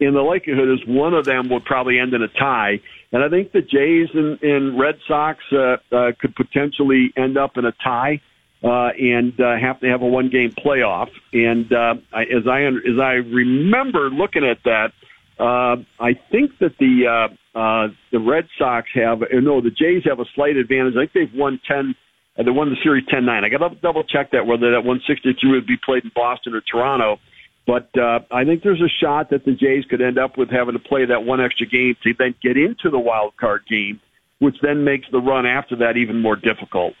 And 0.00 0.16
the 0.16 0.22
likelihood 0.22 0.68
is 0.68 0.80
one 0.86 1.12
of 1.12 1.26
them 1.26 1.50
would 1.50 1.64
probably 1.64 1.98
end 1.98 2.14
in 2.14 2.22
a 2.22 2.28
tie. 2.28 2.80
And 3.12 3.22
I 3.22 3.28
think 3.28 3.52
the 3.52 3.60
Jays 3.60 4.08
and, 4.14 4.42
and 4.42 4.80
Red 4.80 4.98
Sox 5.06 5.38
uh, 5.52 5.76
uh, 5.92 6.12
could 6.18 6.34
potentially 6.34 7.12
end 7.16 7.36
up 7.36 7.58
in 7.58 7.66
a 7.66 7.72
tie 7.72 8.20
uh, 8.64 8.88
and 8.98 9.38
uh, 9.38 9.58
have 9.58 9.80
to 9.80 9.88
have 9.88 10.00
a 10.00 10.06
one 10.06 10.30
game 10.30 10.52
playoff. 10.52 11.10
And 11.34 11.70
uh, 11.70 11.96
I, 12.12 12.22
as 12.22 12.46
I 12.46 12.62
as 12.62 12.98
I 12.98 13.12
remember 13.12 14.08
looking 14.08 14.44
at 14.44 14.62
that, 14.64 14.86
uh, 14.86 15.09
I 15.44 16.18
think 16.30 16.52
that 16.60 16.72
the 16.78 17.06
uh, 17.06 17.58
uh, 17.58 17.88
the 18.12 18.20
Red 18.20 18.46
Sox 18.58 18.88
have 18.94 19.22
uh, 19.22 19.26
no, 19.40 19.60
the 19.60 19.70
Jays 19.70 20.02
have 20.04 20.20
a 20.20 20.26
slight 20.34 20.56
advantage. 20.56 20.94
I 20.96 21.06
think 21.06 21.12
they've 21.14 21.38
won 21.38 21.60
ten. 21.66 21.94
Uh, 22.38 22.44
they 22.44 22.50
won 22.50 22.70
the 22.70 22.76
series 22.82 23.04
10-9. 23.06 23.44
I 23.44 23.48
got 23.48 23.58
to 23.68 23.74
double 23.82 24.04
check 24.04 24.30
that 24.30 24.46
whether 24.46 24.70
that 24.70 24.84
163 24.84 25.50
would 25.50 25.66
be 25.66 25.76
played 25.84 26.04
in 26.04 26.12
Boston 26.14 26.54
or 26.54 26.60
Toronto. 26.60 27.18
But 27.66 27.90
uh, 27.98 28.20
I 28.30 28.44
think 28.44 28.62
there's 28.62 28.80
a 28.80 28.88
shot 28.88 29.30
that 29.30 29.44
the 29.44 29.52
Jays 29.52 29.84
could 29.90 30.00
end 30.00 30.18
up 30.18 30.38
with 30.38 30.48
having 30.50 30.74
to 30.74 30.78
play 30.78 31.04
that 31.06 31.24
one 31.24 31.40
extra 31.40 31.66
game 31.66 31.96
to 32.02 32.14
then 32.18 32.34
get 32.42 32.56
into 32.56 32.88
the 32.90 32.98
wild 32.98 33.36
card 33.36 33.62
game, 33.68 34.00
which 34.38 34.56
then 34.62 34.84
makes 34.84 35.06
the 35.12 35.18
run 35.18 35.44
after 35.44 35.76
that 35.76 35.96
even 35.96 36.20
more 36.20 36.36
difficult. 36.36 36.94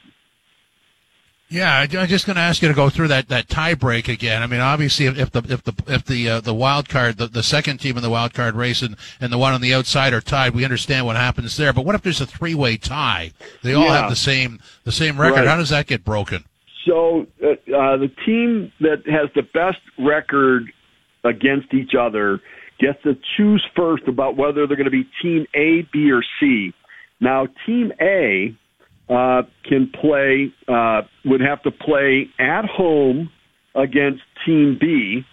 Yeah, 1.50 1.72
I- 1.78 1.98
I'm 1.98 2.06
just 2.06 2.26
going 2.26 2.36
to 2.36 2.42
ask 2.42 2.62
you 2.62 2.68
to 2.68 2.74
go 2.74 2.88
through 2.90 3.08
that, 3.08 3.28
that 3.28 3.48
tie 3.48 3.74
break 3.74 4.06
again. 4.08 4.40
I 4.42 4.46
mean, 4.46 4.60
obviously, 4.60 5.06
if, 5.06 5.18
if 5.18 5.30
the 5.32 5.42
if 5.48 5.62
the 5.64 5.74
if 5.88 6.04
the 6.04 6.28
uh, 6.28 6.40
the 6.40 6.54
wild 6.54 6.88
card, 6.88 7.16
the, 7.18 7.26
the 7.26 7.42
second 7.42 7.78
team 7.78 7.96
in 7.96 8.02
the 8.04 8.08
wild 8.10 8.32
card 8.34 8.54
race, 8.54 8.82
and, 8.82 8.96
and 9.20 9.32
the 9.32 9.38
one 9.38 9.52
on 9.52 9.60
the 9.60 9.74
outside 9.74 10.12
are 10.12 10.20
tied, 10.20 10.54
we 10.54 10.62
understand 10.64 11.06
what 11.06 11.16
happens 11.16 11.56
there. 11.56 11.72
But 11.72 11.84
what 11.84 11.96
if 11.96 12.02
there's 12.02 12.20
a 12.20 12.26
three 12.26 12.54
way 12.54 12.76
tie? 12.76 13.32
They 13.62 13.74
all 13.74 13.84
Yeah. 13.84 14.02
have 14.02 14.10
the 14.10 14.16
same 14.16 14.60
the 14.84 14.92
same 14.92 15.20
record. 15.20 15.40
Right. 15.40 15.48
How 15.48 15.56
does 15.56 15.70
that 15.70 15.86
get 15.88 16.04
broken? 16.04 16.44
So 16.86 17.26
uh, 17.42 17.48
uh, 17.48 17.96
the 17.96 18.10
team 18.24 18.72
that 18.80 19.02
has 19.06 19.28
the 19.34 19.42
best 19.42 19.80
record 19.98 20.72
against 21.24 21.74
each 21.74 21.94
other 21.98 22.40
gets 22.78 23.02
to 23.02 23.14
choose 23.36 23.62
first 23.76 24.04
about 24.06 24.36
whether 24.36 24.66
they're 24.66 24.76
going 24.76 24.84
to 24.84 24.90
be 24.90 25.06
Team 25.20 25.46
A, 25.54 25.82
B, 25.92 26.10
or 26.12 26.22
C. 26.38 26.72
Now, 27.20 27.46
Team 27.66 27.92
A 28.00 28.56
uh, 29.10 29.42
can 29.64 29.90
play 30.00 30.52
uh, 30.68 31.02
would 31.24 31.40
have 31.40 31.62
to 31.64 31.70
play 31.70 32.28
at 32.38 32.64
home 32.64 33.30
against 33.74 34.22
Team 34.46 34.78
B, 34.80 35.24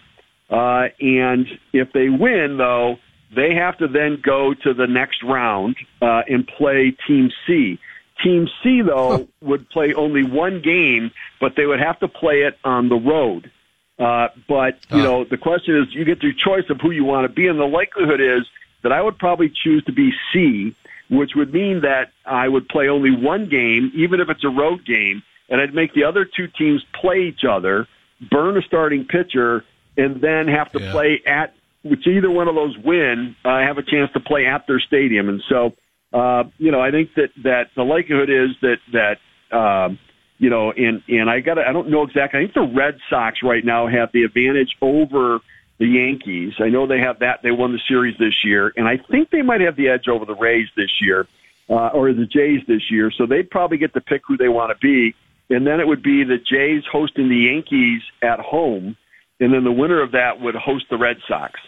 uh, 0.50 0.88
and 1.00 1.48
if 1.74 1.92
they 1.94 2.10
win, 2.10 2.58
though, 2.58 2.98
they 3.36 3.54
have 3.54 3.78
to 3.78 3.88
then 3.88 4.20
go 4.24 4.54
to 4.54 4.74
the 4.74 4.88
next 4.88 5.24
round 5.24 5.76
uh, 6.02 6.22
and 6.28 6.48
play 6.48 6.96
Team 7.08 7.30
C. 7.46 7.80
Team 8.24 8.48
C, 8.64 8.82
though, 8.82 9.28
would 9.42 9.70
play 9.70 9.94
only 9.94 10.24
one 10.24 10.62
game, 10.62 11.12
but 11.40 11.54
they 11.56 11.66
would 11.66 11.80
have 11.80 12.00
to 12.00 12.08
play 12.08 12.42
it 12.42 12.58
on 12.64 12.90
the 12.90 12.96
road. 12.96 13.52
Uh, 14.00 14.28
but 14.48 14.80
you 14.92 15.02
know, 15.02 15.24
the 15.24 15.38
question 15.38 15.76
is, 15.76 15.94
you 15.94 16.06
get 16.06 16.22
your 16.22 16.34
choice 16.34 16.70
of 16.70 16.80
who 16.82 16.92
you 16.92 17.04
want 17.04 17.28
to 17.28 17.34
be, 17.34 17.48
and 17.48 17.60
the 17.60 17.66
likelihood 17.66 18.22
is 18.22 18.46
that 18.84 18.92
I 18.92 19.02
would 19.02 19.18
probably 19.18 19.52
choose 19.64 19.84
to 19.86 19.92
be 19.92 20.12
C, 20.32 20.76
which 21.10 21.32
would 21.36 21.54
mean 21.54 21.82
that 21.82 22.12
I 22.26 22.48
would 22.48 22.68
play 22.70 22.90
only 22.90 23.12
one 23.12 23.48
game, 23.50 23.92
even 23.96 24.20
if 24.20 24.30
it's 24.30 24.44
a 24.44 24.50
road 24.50 24.86
game, 24.86 25.24
and 25.50 25.62
I'd 25.62 25.74
make 25.74 25.94
the 25.94 26.04
other 26.04 26.26
two 26.26 26.48
teams 26.58 26.84
play 27.00 27.22
each 27.22 27.44
other, 27.50 27.88
burn 28.30 28.58
a 28.58 28.62
starting 28.62 29.06
pitcher, 29.06 29.64
and 29.98 30.22
then 30.22 30.48
have 30.48 30.72
to 30.74 30.82
Yeah. 30.82 30.92
play 30.92 31.22
at 31.26 31.54
which 31.84 32.06
either 32.08 32.30
one 32.30 32.48
of 32.50 32.56
those 32.56 32.78
win, 32.80 33.36
uh, 33.46 33.60
have 33.60 33.78
a 33.78 33.84
chance 33.84 34.12
to 34.12 34.20
play 34.20 34.46
at 34.46 34.68
their 34.68 34.80
stadium, 34.80 35.30
and 35.30 35.42
so 35.48 35.74
uh, 36.14 36.44
you 36.58 36.72
know, 36.72 36.80
I 36.80 36.92
think 36.92 37.14
that 37.16 37.30
that 37.44 37.70
the 37.76 37.84
likelihood 37.84 38.30
is 38.30 38.52
that 38.62 38.80
that 38.94 39.18
um, 39.56 40.00
you 40.40 40.50
know, 40.50 40.72
and 40.72 41.02
and 41.08 41.30
I 41.30 41.40
got 41.42 41.58
I 41.60 41.72
don't 41.74 41.90
know 41.90 42.04
exactly. 42.04 42.40
I 42.40 42.44
think 42.44 42.54
the 42.54 42.74
Red 42.74 42.98
Sox 43.10 43.40
right 43.44 43.64
now 43.64 43.88
have 43.88 44.12
the 44.14 44.24
advantage 44.24 44.76
over 44.82 45.40
the 45.80 45.86
Yankees. 45.88 46.54
I 46.60 46.70
know 46.70 46.88
they 46.88 47.00
have 47.00 47.20
that. 47.20 47.42
They 47.44 47.52
won 47.52 47.72
the 47.74 47.80
series 47.88 48.18
this 48.18 48.44
year, 48.44 48.74
and 48.76 48.88
I 48.88 48.98
think 49.12 49.30
they 49.30 49.42
might 49.42 49.62
have 49.62 49.76
the 49.76 49.90
edge 49.90 50.08
over 50.08 50.26
the 50.26 50.36
Rays 50.36 50.68
this 50.76 50.90
year, 51.02 51.28
uh, 51.70 51.88
or 51.88 52.12
the 52.14 52.26
Jays 52.26 52.62
this 52.68 52.90
year. 52.90 53.12
So 53.16 53.26
they'd 53.26 53.50
probably 53.50 53.78
get 53.78 53.94
to 53.94 54.02
pick 54.02 54.22
who 54.28 54.38
they 54.38 54.50
want 54.50 54.72
to 54.72 54.78
be, 54.80 55.16
and 55.54 55.68
then 55.68 55.80
it 55.80 55.88
would 55.88 56.02
be 56.02 56.24
the 56.24 56.38
Jays 56.38 56.84
hosting 56.92 57.30
the 57.30 57.36
Yankees 57.52 58.02
at 58.22 58.40
home, 58.40 58.98
and 59.40 59.54
then 59.54 59.64
the 59.64 59.72
winner 59.72 60.02
of 60.02 60.14
that 60.14 60.42
would 60.42 60.56
host 60.56 60.86
the 60.90 60.98
Red 60.98 61.18
Sox. 61.28 61.60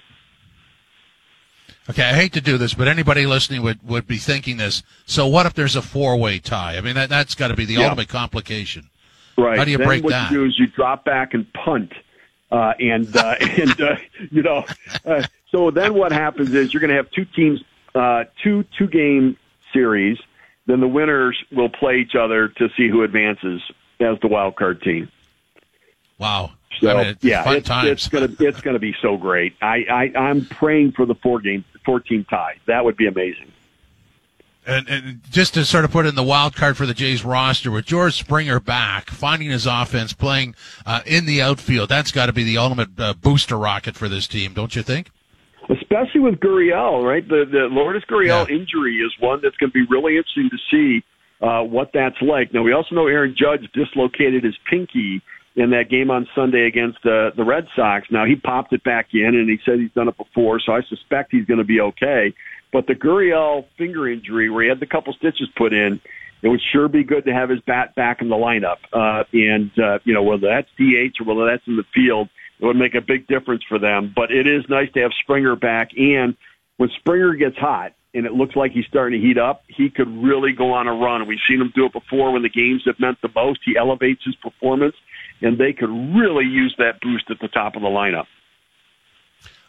Okay, 1.90 2.04
I 2.04 2.14
hate 2.14 2.34
to 2.34 2.42
do 2.42 2.58
this, 2.58 2.76
but 2.76 2.88
anybody 2.88 3.26
listening 3.26 3.64
would, 3.64 3.80
would 3.88 4.06
be 4.06 4.18
thinking 4.18 4.58
this. 4.58 4.84
So 5.06 5.26
what 5.26 5.48
if 5.48 5.56
there's 5.56 5.76
a 5.76 5.82
four 5.82 6.18
way 6.18 6.38
tie? 6.38 6.78
I 6.78 6.82
mean, 6.82 6.94
that 6.96 7.10
that's 7.10 7.34
got 7.34 7.48
to 7.48 7.56
be 7.56 7.66
the 7.66 7.76
Yeah. 7.76 7.86
ultimate 7.86 8.10
complication. 8.10 8.90
Right. 9.38 9.58
How 9.58 9.64
do 9.66 9.72
you 9.72 9.78
then 9.78 9.88
break 9.88 10.04
what 10.04 10.12
that? 10.12 10.32
you 10.32 10.38
do 10.38 10.46
is 10.46 10.60
you 10.60 10.68
drop 10.68 11.04
back 11.06 11.34
and 11.34 11.52
punt, 11.54 11.92
uh, 12.52 12.74
and 12.80 13.16
uh, 13.16 13.36
and 13.40 13.82
uh, 13.82 13.96
you 14.32 14.42
know, 14.42 14.66
uh, 15.06 15.24
so 15.52 15.72
then 15.72 15.94
what 15.94 16.12
happens 16.12 16.54
is 16.54 16.74
you're 16.74 16.82
going 16.82 16.90
to 16.90 16.96
have 16.96 17.12
two 17.12 17.26
teams, 17.26 17.64
uh, 17.96 18.26
two 18.44 18.64
two 18.78 18.88
game 18.88 19.38
series. 19.74 20.18
Then 20.66 20.82
the 20.82 20.88
winners 20.88 21.38
will 21.52 21.70
play 21.70 21.98
each 21.98 22.16
other 22.16 22.48
to 22.48 22.70
see 22.78 22.90
who 22.90 23.04
advances 23.04 23.62
as 24.00 24.20
the 24.22 24.28
wild 24.28 24.56
card 24.56 24.82
team. 24.82 25.12
Wow. 26.20 26.52
So 26.80 26.90
I 26.90 26.94
mean, 26.96 27.08
it's 27.08 27.24
yeah, 27.24 27.52
it's, 27.52 27.68
times. 27.68 27.90
it's 27.90 28.08
gonna 28.08 28.30
it's 28.40 28.62
gonna 28.62 28.80
be 28.80 28.96
so 29.02 29.18
great. 29.18 29.56
I, 29.62 29.86
I 29.90 30.20
I'm 30.20 30.46
praying 30.46 30.92
for 30.94 31.06
the 31.06 31.16
four 31.16 31.42
game 31.42 31.66
four 31.86 32.00
team 32.00 32.26
tie. 32.30 32.58
That 32.68 32.86
would 32.86 32.96
be 32.96 33.08
amazing. 33.08 33.52
And, 34.70 34.88
and 34.88 35.22
just 35.30 35.54
to 35.56 35.66
sort 35.66 35.84
of 35.86 35.92
put 35.92 36.06
in 36.06 36.16
the 36.16 36.24
wild 36.24 36.56
card 36.56 36.78
for 36.78 36.86
the 36.86 36.94
Jays 36.94 37.26
roster, 37.26 37.72
with 37.72 37.86
George 37.86 38.14
Springer 38.18 38.60
back, 38.60 39.10
finding 39.10 39.50
his 39.50 39.66
offense, 39.66 40.14
playing 40.14 40.56
uh, 40.86 41.02
in 41.06 41.26
the 41.26 41.42
outfield, 41.42 41.90
that's 41.90 42.12
got 42.12 42.28
to 42.28 42.34
be 42.34 42.44
the 42.44 42.58
ultimate 42.58 42.90
uh, 43.00 43.14
booster 43.14 43.58
rocket 43.58 43.96
for 43.96 44.08
this 44.08 44.28
team, 44.28 44.54
don't 44.54 44.76
you 44.76 44.84
think? 44.84 45.10
especially 45.72 46.20
with 46.22 46.40
Gurriel, 46.40 47.04
right? 47.06 47.28
The 47.28 47.46
the 47.46 47.68
Lourdes 47.70 48.04
Gurriel 48.10 48.50
Yeah. 48.50 48.56
injury 48.56 48.96
is 48.98 49.12
one 49.20 49.40
that's 49.44 49.56
going 49.58 49.70
to 49.70 49.74
be 49.74 49.86
really 49.88 50.18
interesting 50.18 50.50
to 50.50 50.58
see 50.72 51.04
uh, 51.46 51.62
what 51.62 51.92
that's 51.94 52.20
like. 52.24 52.52
Now 52.54 52.64
we 52.64 52.74
also 52.74 52.96
know 52.96 53.06
Aaron 53.06 53.36
Judge 53.38 53.70
dislocated 53.74 54.44
his 54.44 54.56
pinky 54.68 55.22
in 55.56 55.70
that 55.70 55.90
game 55.90 56.10
on 56.10 56.28
Sunday 56.34 56.66
against 56.66 56.98
uh, 57.06 57.32
the 57.38 57.44
Red 57.46 57.68
Sox. 57.76 58.08
Now 58.10 58.26
he 58.26 58.36
popped 58.36 58.74
it 58.74 58.84
back 58.84 59.10
in, 59.14 59.26
and 59.36 59.48
he 59.48 59.60
said 59.64 59.78
he's 59.80 59.92
done 59.92 60.08
it 60.08 60.18
before, 60.18 60.60
so 60.60 60.74
I 60.74 60.82
suspect 60.90 61.32
he's 61.32 61.46
going 61.46 61.60
to 61.60 61.64
be 61.64 61.80
okay. 61.82 62.34
But 62.72 62.88
the 62.88 62.94
Gurriel 62.94 63.66
finger 63.78 64.08
injury, 64.08 64.50
where 64.50 64.64
he 64.64 64.70
had 64.70 64.80
the 64.80 64.86
couple 64.86 65.14
stitches 65.14 65.48
put 65.58 65.74
in, 65.74 66.00
it 66.42 66.48
would 66.48 66.62
sure 66.72 66.88
be 66.88 67.04
good 67.04 67.26
to 67.26 67.34
have 67.34 67.50
his 67.50 67.60
bat 67.62 67.96
back 67.96 68.22
in 68.22 68.30
the 68.30 68.36
lineup. 68.36 68.78
Uh, 68.94 69.24
and 69.34 69.72
uh, 69.80 70.00
you 70.04 70.14
know 70.14 70.24
whether 70.24 70.48
that's 70.48 70.70
DH 70.78 71.20
or 71.22 71.26
whether 71.26 71.52
that's 71.52 71.68
in 71.68 71.76
the 71.76 71.84
field, 71.94 72.30
it 72.60 72.66
would 72.66 72.78
make 72.78 72.96
a 72.96 73.02
big 73.02 73.28
difference 73.28 73.64
for 73.68 73.80
them. 73.80 74.14
But 74.16 74.32
it 74.32 74.48
is 74.48 74.64
nice 74.70 74.92
to 74.94 75.02
have 75.02 75.12
Springer 75.22 75.56
back. 75.56 75.90
And 75.98 76.36
when 76.78 76.90
Springer 77.00 77.34
gets 77.34 77.58
hot 77.58 77.94
and 78.14 78.26
it 78.26 78.34
looks 78.34 78.56
like 78.56 78.72
he's 78.72 78.86
starting 78.86 79.20
to 79.20 79.28
heat 79.28 79.38
up, 79.38 79.64
he 79.68 79.90
could 79.90 80.08
really 80.08 80.54
go 80.54 80.74
on 80.74 80.88
a 80.88 80.94
run. 80.94 81.28
We've 81.28 81.40
seen 81.48 81.62
him 81.62 81.72
do 81.76 81.86
it 81.86 81.94
before 81.94 82.32
when 82.32 82.42
the 82.42 82.50
games 82.50 82.84
have 82.86 83.00
meant 83.00 83.18
the 83.22 83.30
most. 83.36 83.60
He 83.66 83.78
elevates 83.78 84.24
his 84.26 84.36
performance, 84.36 84.96
and 85.42 85.58
they 85.58 85.74
could 85.74 85.90
really 85.90 86.46
use 86.46 86.76
that 86.78 87.02
boost 87.02 87.26
at 87.30 87.40
the 87.40 87.48
top 87.50 87.76
of 87.76 87.82
the 87.82 87.88
lineup. 87.88 88.26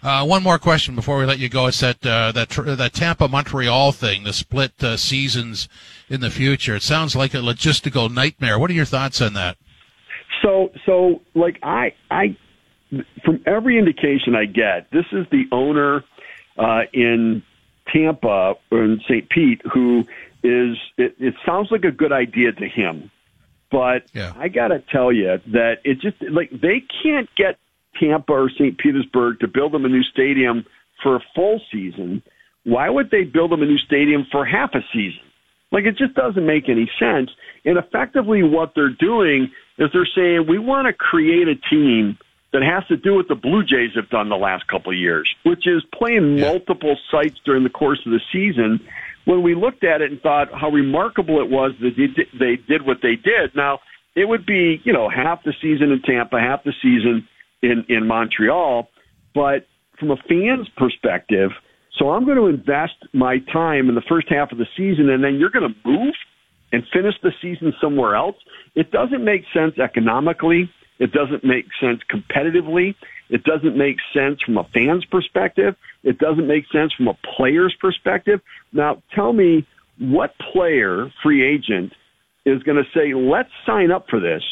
Uh, 0.03 0.25
one 0.25 0.43
more 0.43 0.59
question 0.59 0.95
before 0.95 1.19
we 1.19 1.27
let 1.27 1.39
you 1.39 1.49
go. 1.49 1.67
It's 1.67 1.81
that 1.81 2.05
uh, 2.07 2.33
that 2.33 2.49
that 2.49 2.93
Tampa 2.95 3.29
Montreal 3.29 3.93
thing, 3.93 4.25
the 4.25 4.33
split 4.33 4.73
uh, 4.83 4.97
seasons 4.97 5.69
in 6.09 6.21
the 6.21 6.31
future. 6.31 6.75
It 6.75 6.83
sounds 6.83 7.15
like 7.15 7.35
a 7.35 7.39
logistical 7.39 8.11
nightmare. 8.13 8.59
What 8.59 8.71
are 8.71 8.75
your 8.75 8.87
thoughts 8.87 9.21
on 9.21 9.35
that? 9.35 9.59
So, 10.43 10.73
so 10.87 11.21
like 11.35 11.59
I, 11.63 11.93
I, 12.11 12.35
from 13.25 13.43
every 13.45 13.79
indication 13.79 14.35
I 14.35 14.47
get, 14.47 14.91
this 14.91 15.05
is 15.13 15.27
the 15.31 15.45
owner 15.53 16.03
uh, 16.57 16.83
in 16.95 17.43
Tampa 17.93 18.55
or 18.71 18.85
in 18.85 19.01
St. 19.07 19.29
Pete 19.29 19.61
who 19.71 20.05
is. 20.43 20.79
It, 20.97 21.15
it 21.19 21.35
sounds 21.45 21.71
like 21.71 21.85
a 21.85 21.91
good 21.93 22.13
idea 22.13 22.53
to 22.53 22.67
him, 22.67 23.11
but 23.71 24.05
Yeah. 24.15 24.33
I 24.39 24.49
got 24.49 24.69
to 24.69 24.83
tell 24.91 25.13
you 25.13 25.39
that 25.49 25.81
it 25.85 26.01
just 26.01 26.17
like 26.31 26.51
they 26.51 26.83
can't 27.03 27.29
get 27.37 27.59
Tampa 27.99 28.33
or 28.33 28.51
St. 28.51 28.77
Petersburg 28.79 29.41
to 29.41 29.49
build 29.49 29.73
them 29.73 29.85
a 29.85 29.89
new 29.89 30.03
stadium 30.03 30.65
for 31.03 31.17
a 31.17 31.21
full 31.35 31.61
season. 31.73 32.23
Why 32.65 32.91
would 32.91 33.11
they 33.11 33.25
build 33.25 33.53
them 33.53 33.63
a 33.63 33.67
new 33.67 33.79
stadium 33.79 34.27
for 34.31 34.45
half 34.45 34.75
a 34.75 34.81
season? 34.93 35.21
Like 35.73 35.85
it 35.85 35.97
just 35.97 36.15
doesn't 36.15 36.45
make 36.45 36.69
any 36.69 36.91
sense. 36.99 37.31
And 37.65 37.79
effectively 37.79 38.43
what 38.43 38.73
they're 38.75 38.89
doing 38.91 39.51
is 39.79 39.89
they're 39.93 40.09
saying 40.15 40.47
we 40.49 40.59
want 40.59 40.87
to 40.87 40.93
create 40.93 41.49
a 41.49 41.55
team 41.55 42.19
that 42.53 42.63
has 42.63 42.85
to 42.89 42.97
do 42.97 43.15
what 43.15 43.29
the 43.29 43.37
Blue 43.37 43.63
Jays 43.63 43.93
have 43.95 44.11
done 44.11 44.29
the 44.29 44.37
last 44.37 44.67
couple 44.67 44.91
of 44.91 44.99
years, 44.99 45.33
which 45.45 45.67
is 45.67 45.85
playing 45.95 46.39
Yeah. 46.39 46.51
multiple 46.51 46.99
sites 47.11 47.39
during 47.45 47.63
the 47.63 47.71
course 47.71 48.05
of 48.05 48.13
the 48.13 48.21
season. 48.33 48.81
When 49.25 49.43
we 49.43 49.55
looked 49.55 49.85
at 49.85 50.03
it 50.03 50.11
and 50.11 50.21
thought 50.21 50.53
how 50.53 50.71
remarkable 50.71 51.41
it 51.41 51.49
was 51.49 51.73
that 51.81 51.97
they 51.97 52.07
did, 52.09 52.27
they 52.39 52.57
did 52.57 52.85
what 52.85 53.01
they 53.03 53.15
did. 53.15 53.55
Now 53.55 53.81
it 54.17 54.27
would 54.29 54.45
be 54.45 54.81
you 54.85 54.93
know 54.93 55.09
half 55.09 55.45
the 55.45 55.55
season 55.63 55.93
in 55.93 56.03
Tampa, 56.03 56.41
half 56.41 56.65
the 56.65 56.75
season 56.83 57.29
in 57.63 57.85
in 57.89 58.07
Montreal, 58.07 58.89
but 59.35 59.67
from 59.99 60.11
a 60.11 60.17
fan's 60.29 60.69
perspective, 60.77 61.51
so 61.99 62.11
I'm 62.11 62.25
going 62.25 62.39
to 62.39 62.47
invest 62.47 62.95
my 63.13 63.39
time 63.53 63.89
in 63.89 63.95
the 63.95 64.03
first 64.09 64.29
half 64.31 64.53
of 64.53 64.59
the 64.59 64.67
season, 64.77 65.11
and 65.11 65.23
then 65.23 65.37
you're 65.37 65.51
going 65.51 65.69
to 65.69 65.89
move 65.89 66.15
and 66.73 66.83
finish 66.93 67.15
the 67.23 67.33
season 67.43 67.75
somewhere 67.81 68.15
else. 68.15 68.37
It 68.75 68.91
doesn't 68.91 69.25
make 69.25 69.45
sense 69.53 69.79
economically. 69.79 70.71
It 70.99 71.13
doesn't 71.13 71.45
make 71.45 71.67
sense 71.81 72.01
competitively. 72.11 72.95
It 73.29 73.45
doesn't 73.45 73.77
make 73.77 73.97
sense 74.15 74.41
from 74.43 74.57
a 74.59 74.65
fan's 74.73 75.05
perspective. 75.05 75.77
It 76.03 76.19
doesn't 76.19 76.47
make 76.47 76.65
sense 76.73 76.93
from 76.95 77.09
a 77.09 77.19
player's 77.37 77.75
perspective. 77.81 78.41
Now, 78.73 79.03
tell 79.15 79.33
me 79.33 79.67
what 79.99 80.35
player, 80.53 81.13
free 81.23 81.45
agent, 81.45 81.93
is 82.47 82.63
going 82.63 82.83
to 82.83 82.91
say, 82.99 83.15
let's 83.15 83.51
sign 83.67 83.91
up 83.91 84.07
for 84.09 84.21
this 84.21 84.43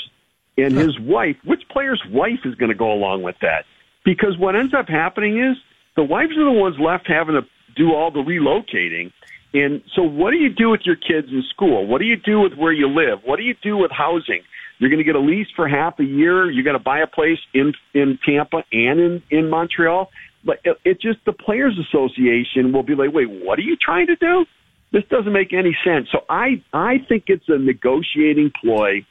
and 0.59 0.77
his 0.77 0.99
wife, 1.01 1.37
which 1.45 1.63
player's 1.71 2.03
wife 2.11 2.41
is 2.45 2.55
going 2.57 2.71
to 2.71 2.77
go 2.77 2.93
along 2.93 3.23
with 3.23 3.37
that? 3.41 3.65
Because 4.05 4.37
what 4.37 4.57
ends 4.57 4.75
up 4.75 4.89
happening 4.89 5.39
is 5.39 5.57
the 5.97 6.03
wives 6.03 6.37
are 6.37 6.45
the 6.45 6.53
ones 6.53 6.77
left 6.79 7.07
having 7.09 7.35
to 7.35 7.43
do 7.77 7.95
all 7.95 8.11
the 8.11 8.21
relocating. 8.21 9.13
And 9.55 9.83
so 9.95 10.03
what 10.03 10.33
do 10.33 10.37
you 10.37 10.51
do 10.51 10.71
with 10.71 10.83
your 10.85 10.97
kids 10.97 11.29
in 11.31 11.43
school? 11.55 11.87
What 11.87 12.01
do 12.01 12.05
you 12.05 12.17
do 12.17 12.41
with 12.41 12.55
where 12.55 12.73
you 12.73 12.89
live? 12.89 13.21
What 13.25 13.37
do 13.37 13.45
you 13.45 13.55
do 13.63 13.77
with 13.77 13.91
housing? 13.91 14.43
You're 14.79 14.91
going 14.91 14.99
to 14.99 15.05
get 15.05 15.17
a 15.17 15.21
lease 15.21 15.49
for 15.57 15.69
half 15.69 15.99
a 15.99 16.05
year. 16.05 16.51
You're 16.51 16.65
going 16.65 16.79
to 16.79 16.83
buy 16.83 17.01
a 17.01 17.07
place 17.07 17.39
in 17.55 17.73
in 17.95 18.19
Tampa 18.25 18.63
and 18.73 19.01
in 19.01 19.23
in 19.31 19.51
Montreal. 19.51 20.11
But 20.45 20.61
it, 20.65 20.77
it 20.85 21.01
just 21.01 21.19
the 21.25 21.33
players 21.33 21.79
association 21.79 22.73
will 22.73 22.85
be 22.85 22.95
like, 22.95 23.13
wait, 23.13 23.29
what 23.29 23.59
are 23.59 23.63
you 23.63 23.77
trying 23.77 24.07
to 24.09 24.17
do? 24.17 24.45
This 24.93 25.03
doesn't 25.11 25.33
make 25.33 25.53
any 25.53 25.77
sense. 25.85 26.09
So 26.13 26.21
I 26.29 26.63
I 26.73 26.99
think 27.09 27.25
it's 27.27 27.49
a 27.49 27.59
negotiating 27.59 28.53
ploy 28.61 29.05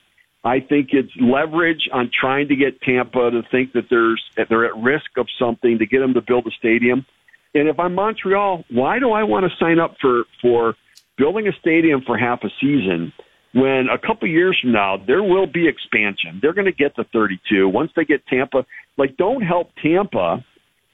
I 0.47 0.61
think 0.61 0.89
it's 0.93 1.11
leverage 1.19 1.89
on 1.91 2.09
trying 2.09 2.47
to 2.47 2.55
get 2.55 2.81
Tampa 2.81 3.31
to 3.31 3.41
think 3.51 3.73
that 3.73 3.89
there's 3.89 4.23
that 4.37 4.47
they're 4.47 4.65
at 4.65 4.77
risk 4.77 5.17
of 5.17 5.27
something 5.37 5.77
to 5.79 5.85
get 5.85 5.99
them 5.99 6.13
to 6.13 6.21
build 6.21 6.47
a 6.47 6.51
stadium. 6.51 7.05
And 7.53 7.67
if 7.67 7.77
I'm 7.77 7.93
Montreal, 7.93 8.63
why 8.71 8.99
do 8.99 9.11
I 9.11 9.23
want 9.23 9.45
to 9.45 9.57
sign 9.57 9.77
up 9.77 9.97
for 9.99 10.23
for 10.41 10.75
building 11.17 11.49
a 11.49 11.51
stadium 11.59 12.01
for 12.01 12.17
half 12.17 12.45
a 12.45 12.49
season 12.61 13.11
when 13.53 13.89
a 13.89 13.97
couple 13.97 14.29
years 14.29 14.57
from 14.61 14.71
now 14.71 14.95
there 14.95 15.21
will 15.21 15.47
be 15.47 15.67
expansion? 15.67 16.39
They're 16.41 16.53
going 16.53 16.65
to 16.65 16.71
get 16.71 16.95
to 16.95 17.03
32 17.03 17.67
once 17.67 17.91
they 17.97 18.05
get 18.05 18.25
Tampa. 18.27 18.65
Like, 18.97 19.17
don't 19.17 19.41
help 19.41 19.71
Tampa 19.83 20.45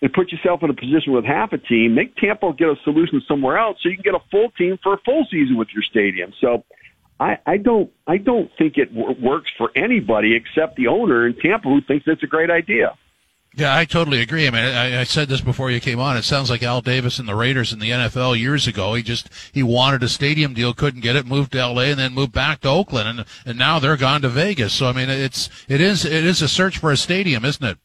and 0.02 0.12
put 0.12 0.32
yourself 0.32 0.64
in 0.64 0.72
a 0.72 0.74
position 0.74 1.14
with 1.14 1.26
half 1.26 1.54
a 1.54 1.60
team. 1.60 1.94
Make 1.94 2.16
Tampa 2.16 2.54
get 2.58 2.70
a 2.70 2.76
solution 2.84 3.22
somewhere 3.28 3.60
else 3.60 3.78
so 3.84 3.90
you 3.90 3.96
can 3.96 4.04
get 4.04 4.16
a 4.16 4.24
full 4.32 4.50
team 4.58 4.80
for 4.82 4.96
a 4.96 4.98
full 5.06 5.28
season 5.30 5.58
with 5.58 5.68
your 5.76 5.84
stadium. 5.84 6.34
So 6.42 6.64
I, 7.20 7.38
I 7.46 7.58
don't 7.58 7.92
I 8.08 8.18
don't 8.18 8.50
think 8.58 8.78
it 8.78 8.94
w- 8.94 9.16
works 9.24 9.50
for 9.58 9.72
anybody 9.76 10.36
except 10.36 10.76
the 10.76 10.88
owner 10.88 11.28
in 11.28 11.36
Tampa 11.36 11.70
who 11.70 11.82
thinks 11.82 12.06
it's 12.08 12.24
a 12.24 12.28
great 12.28 12.50
idea. 12.50 12.96
Yeah, 13.56 13.78
I 13.78 13.86
totally 13.86 14.20
agree. 14.20 14.48
I 14.48 14.50
mean, 14.50 14.64
I, 14.64 15.02
I 15.02 15.04
said 15.04 15.30
this 15.30 15.42
before 15.42 15.70
you 15.70 15.80
came 15.80 16.00
on. 16.00 16.18
It 16.18 16.24
sounds 16.24 16.50
like 16.50 16.64
Al 16.64 16.82
Davis 16.82 17.20
and 17.20 17.28
the 17.28 17.36
Raiders 17.36 17.72
in 17.72 17.78
the 17.78 17.92
NFL 17.92 18.40
years 18.40 18.66
ago. 18.66 18.96
He 18.96 19.04
just 19.04 19.30
he 19.52 19.62
wanted 19.62 20.02
a 20.02 20.10
stadium 20.10 20.56
deal, 20.56 20.74
couldn't 20.74 21.02
get 21.02 21.16
it, 21.16 21.28
moved 21.28 21.52
to 21.52 21.60
L.A. 21.60 21.92
and 21.92 22.00
then 22.00 22.16
moved 22.16 22.32
back 22.32 22.62
to 22.62 22.70
Oakland, 22.70 23.08
and 23.08 23.26
and 23.46 23.58
now 23.60 23.78
they're 23.78 23.96
gone 23.96 24.24
to 24.24 24.30
Vegas. 24.30 24.74
So 24.74 24.88
I 24.88 24.94
mean, 24.94 25.10
it's 25.10 25.50
it 25.68 25.82
is 25.82 26.04
it 26.04 26.26
is 26.26 26.42
a 26.42 26.48
search 26.48 26.80
for 26.80 26.92
a 26.92 26.98
stadium, 26.98 27.46
isn't 27.46 27.64
it? 27.64 27.78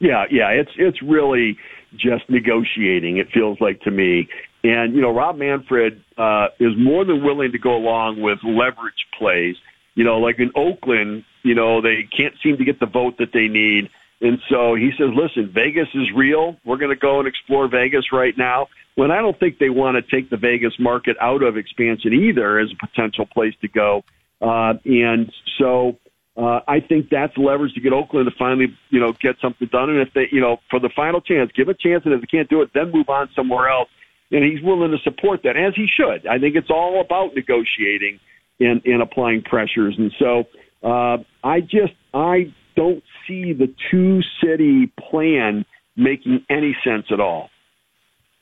Yeah, 0.00 0.24
yeah, 0.32 0.48
it's 0.48 0.72
it's 0.76 1.00
really 1.00 1.56
just 1.96 2.28
negotiating. 2.28 3.18
It 3.18 3.28
feels 3.32 3.60
like 3.60 3.80
to 3.82 3.92
me, 3.92 4.28
and 4.64 4.94
you 4.94 5.00
know, 5.00 5.14
Rob 5.14 5.36
Manfred 5.36 6.02
uh, 6.18 6.48
is 6.58 6.72
more 6.76 7.04
than 7.04 7.24
willing 7.24 7.52
to 7.52 7.58
go 7.58 7.76
along 7.76 8.20
with 8.20 8.38
leverage 8.44 9.06
plays. 9.18 9.56
You 9.94 10.04
know, 10.04 10.18
like 10.18 10.38
in 10.38 10.50
Oakland, 10.54 11.24
you 11.42 11.54
know, 11.54 11.80
they 11.80 12.08
can't 12.16 12.34
seem 12.42 12.58
to 12.58 12.64
get 12.64 12.80
the 12.80 12.86
vote 12.86 13.18
that 13.18 13.32
they 13.32 13.48
need 13.48 13.90
and 14.20 14.38
so 14.48 14.74
he 14.74 14.90
says, 14.98 15.10
listen, 15.14 15.52
Vegas 15.52 15.88
is 15.94 16.08
real. 16.14 16.56
We're 16.64 16.76
going 16.76 16.90
to 16.90 17.00
go 17.00 17.20
and 17.20 17.28
explore 17.28 17.68
Vegas 17.68 18.06
right 18.12 18.36
now. 18.36 18.66
When 18.96 19.12
I 19.12 19.18
don't 19.18 19.38
think 19.38 19.58
they 19.58 19.70
want 19.70 19.96
to 19.96 20.02
take 20.02 20.28
the 20.28 20.36
Vegas 20.36 20.72
market 20.78 21.16
out 21.20 21.42
of 21.42 21.56
expansion 21.56 22.12
either 22.12 22.58
as 22.58 22.70
a 22.72 22.86
potential 22.86 23.26
place 23.26 23.54
to 23.60 23.68
go. 23.68 24.02
Uh, 24.40 24.74
and 24.84 25.32
so 25.58 25.98
uh, 26.36 26.60
I 26.66 26.80
think 26.80 27.10
that's 27.10 27.36
leverage 27.36 27.74
to 27.74 27.80
get 27.80 27.92
Oakland 27.92 28.28
to 28.28 28.36
finally, 28.36 28.76
you 28.90 28.98
know, 28.98 29.12
get 29.12 29.36
something 29.40 29.68
done. 29.70 29.90
And 29.90 30.00
if 30.00 30.12
they, 30.14 30.26
you 30.32 30.40
know, 30.40 30.58
for 30.68 30.80
the 30.80 30.90
final 30.96 31.20
chance, 31.20 31.52
give 31.54 31.68
a 31.68 31.74
chance. 31.74 32.04
And 32.04 32.12
if 32.12 32.20
they 32.20 32.26
can't 32.26 32.48
do 32.48 32.62
it, 32.62 32.70
then 32.74 32.90
move 32.90 33.08
on 33.08 33.28
somewhere 33.36 33.68
else. 33.68 33.88
And 34.30 34.44
he's 34.44 34.62
willing 34.62 34.90
to 34.90 34.98
support 34.98 35.42
that, 35.44 35.56
as 35.56 35.74
he 35.74 35.86
should. 35.86 36.26
I 36.26 36.38
think 36.38 36.54
it's 36.54 36.70
all 36.70 37.00
about 37.00 37.34
negotiating 37.34 38.20
and, 38.60 38.82
and 38.84 39.00
applying 39.00 39.42
pressures. 39.42 39.96
And 39.96 40.12
so 40.18 40.46
uh, 40.82 41.18
I 41.42 41.60
just, 41.60 41.94
I 42.12 42.52
don't 42.76 43.02
see 43.26 43.52
the 43.52 43.74
two 43.90 44.20
city 44.42 44.92
plan 44.98 45.64
making 45.96 46.44
any 46.50 46.76
sense 46.84 47.06
at 47.10 47.20
all. 47.20 47.50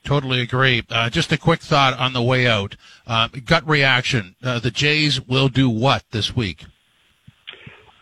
Totally 0.04 0.40
agree. 0.40 0.84
Uh, 0.88 1.10
just 1.10 1.32
a 1.32 1.38
quick 1.38 1.60
thought 1.60 1.98
on 1.98 2.12
the 2.12 2.22
way 2.22 2.46
out. 2.46 2.76
Uh, 3.06 3.28
gut 3.44 3.68
reaction. 3.68 4.36
Uh, 4.42 4.60
the 4.60 4.70
Jays 4.70 5.20
will 5.20 5.48
do 5.48 5.68
what 5.68 6.04
this 6.12 6.34
week? 6.36 6.64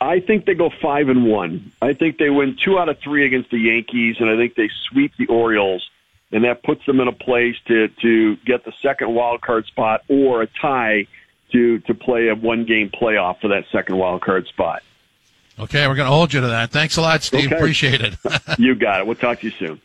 I 0.01 0.21
think 0.21 0.45
they 0.45 0.55
go 0.55 0.71
five 0.83 1.09
and 1.09 1.25
one. 1.25 1.73
I 1.81 1.95
think 1.95 2.19
they 2.19 2.29
win 2.29 2.59
two 2.63 2.79
out 2.79 2.91
of 2.91 2.99
three 2.99 3.25
against 3.25 3.51
the 3.51 3.59
Yankees, 3.59 4.17
and 4.21 4.29
I 4.29 4.37
think 4.37 4.55
they 4.55 4.69
sweep 4.91 5.13
the 5.19 5.27
Orioles, 5.27 5.89
and 6.35 6.45
that 6.45 6.65
puts 6.65 6.85
them 6.85 7.01
in 7.01 7.09
a 7.09 7.13
place 7.13 7.57
to 7.69 7.89
to 8.03 8.37
get 8.45 8.65
the 8.65 8.73
second 8.83 9.15
wild 9.15 9.41
card 9.41 9.65
spot 9.67 10.03
or 10.09 10.43
a 10.43 10.47
tie 10.61 11.07
to 11.53 11.79
to 11.81 11.95
play 11.95 12.29
a 12.29 12.35
one 12.35 12.67
game 12.67 12.91
playoff 12.91 13.41
for 13.41 13.49
that 13.49 13.65
second 13.73 13.97
wild 13.97 14.21
card 14.21 14.47
spot. 14.49 14.83
Okay, 15.59 15.87
we're 15.87 15.95
going 15.95 16.07
to 16.07 16.13
hold 16.13 16.33
you 16.35 16.41
to 16.41 16.49
that. 16.49 16.73
Thanks 16.73 16.97
a 16.97 17.01
lot, 17.01 17.23
Steve. 17.23 17.47
Okay. 17.47 17.55
Appreciate 17.55 18.01
it. 18.01 18.17
you 18.59 18.75
got 18.75 19.01
it. 19.01 19.07
We'll 19.07 19.15
talk 19.15 19.39
to 19.41 19.47
you 19.47 19.53
soon. 19.53 19.81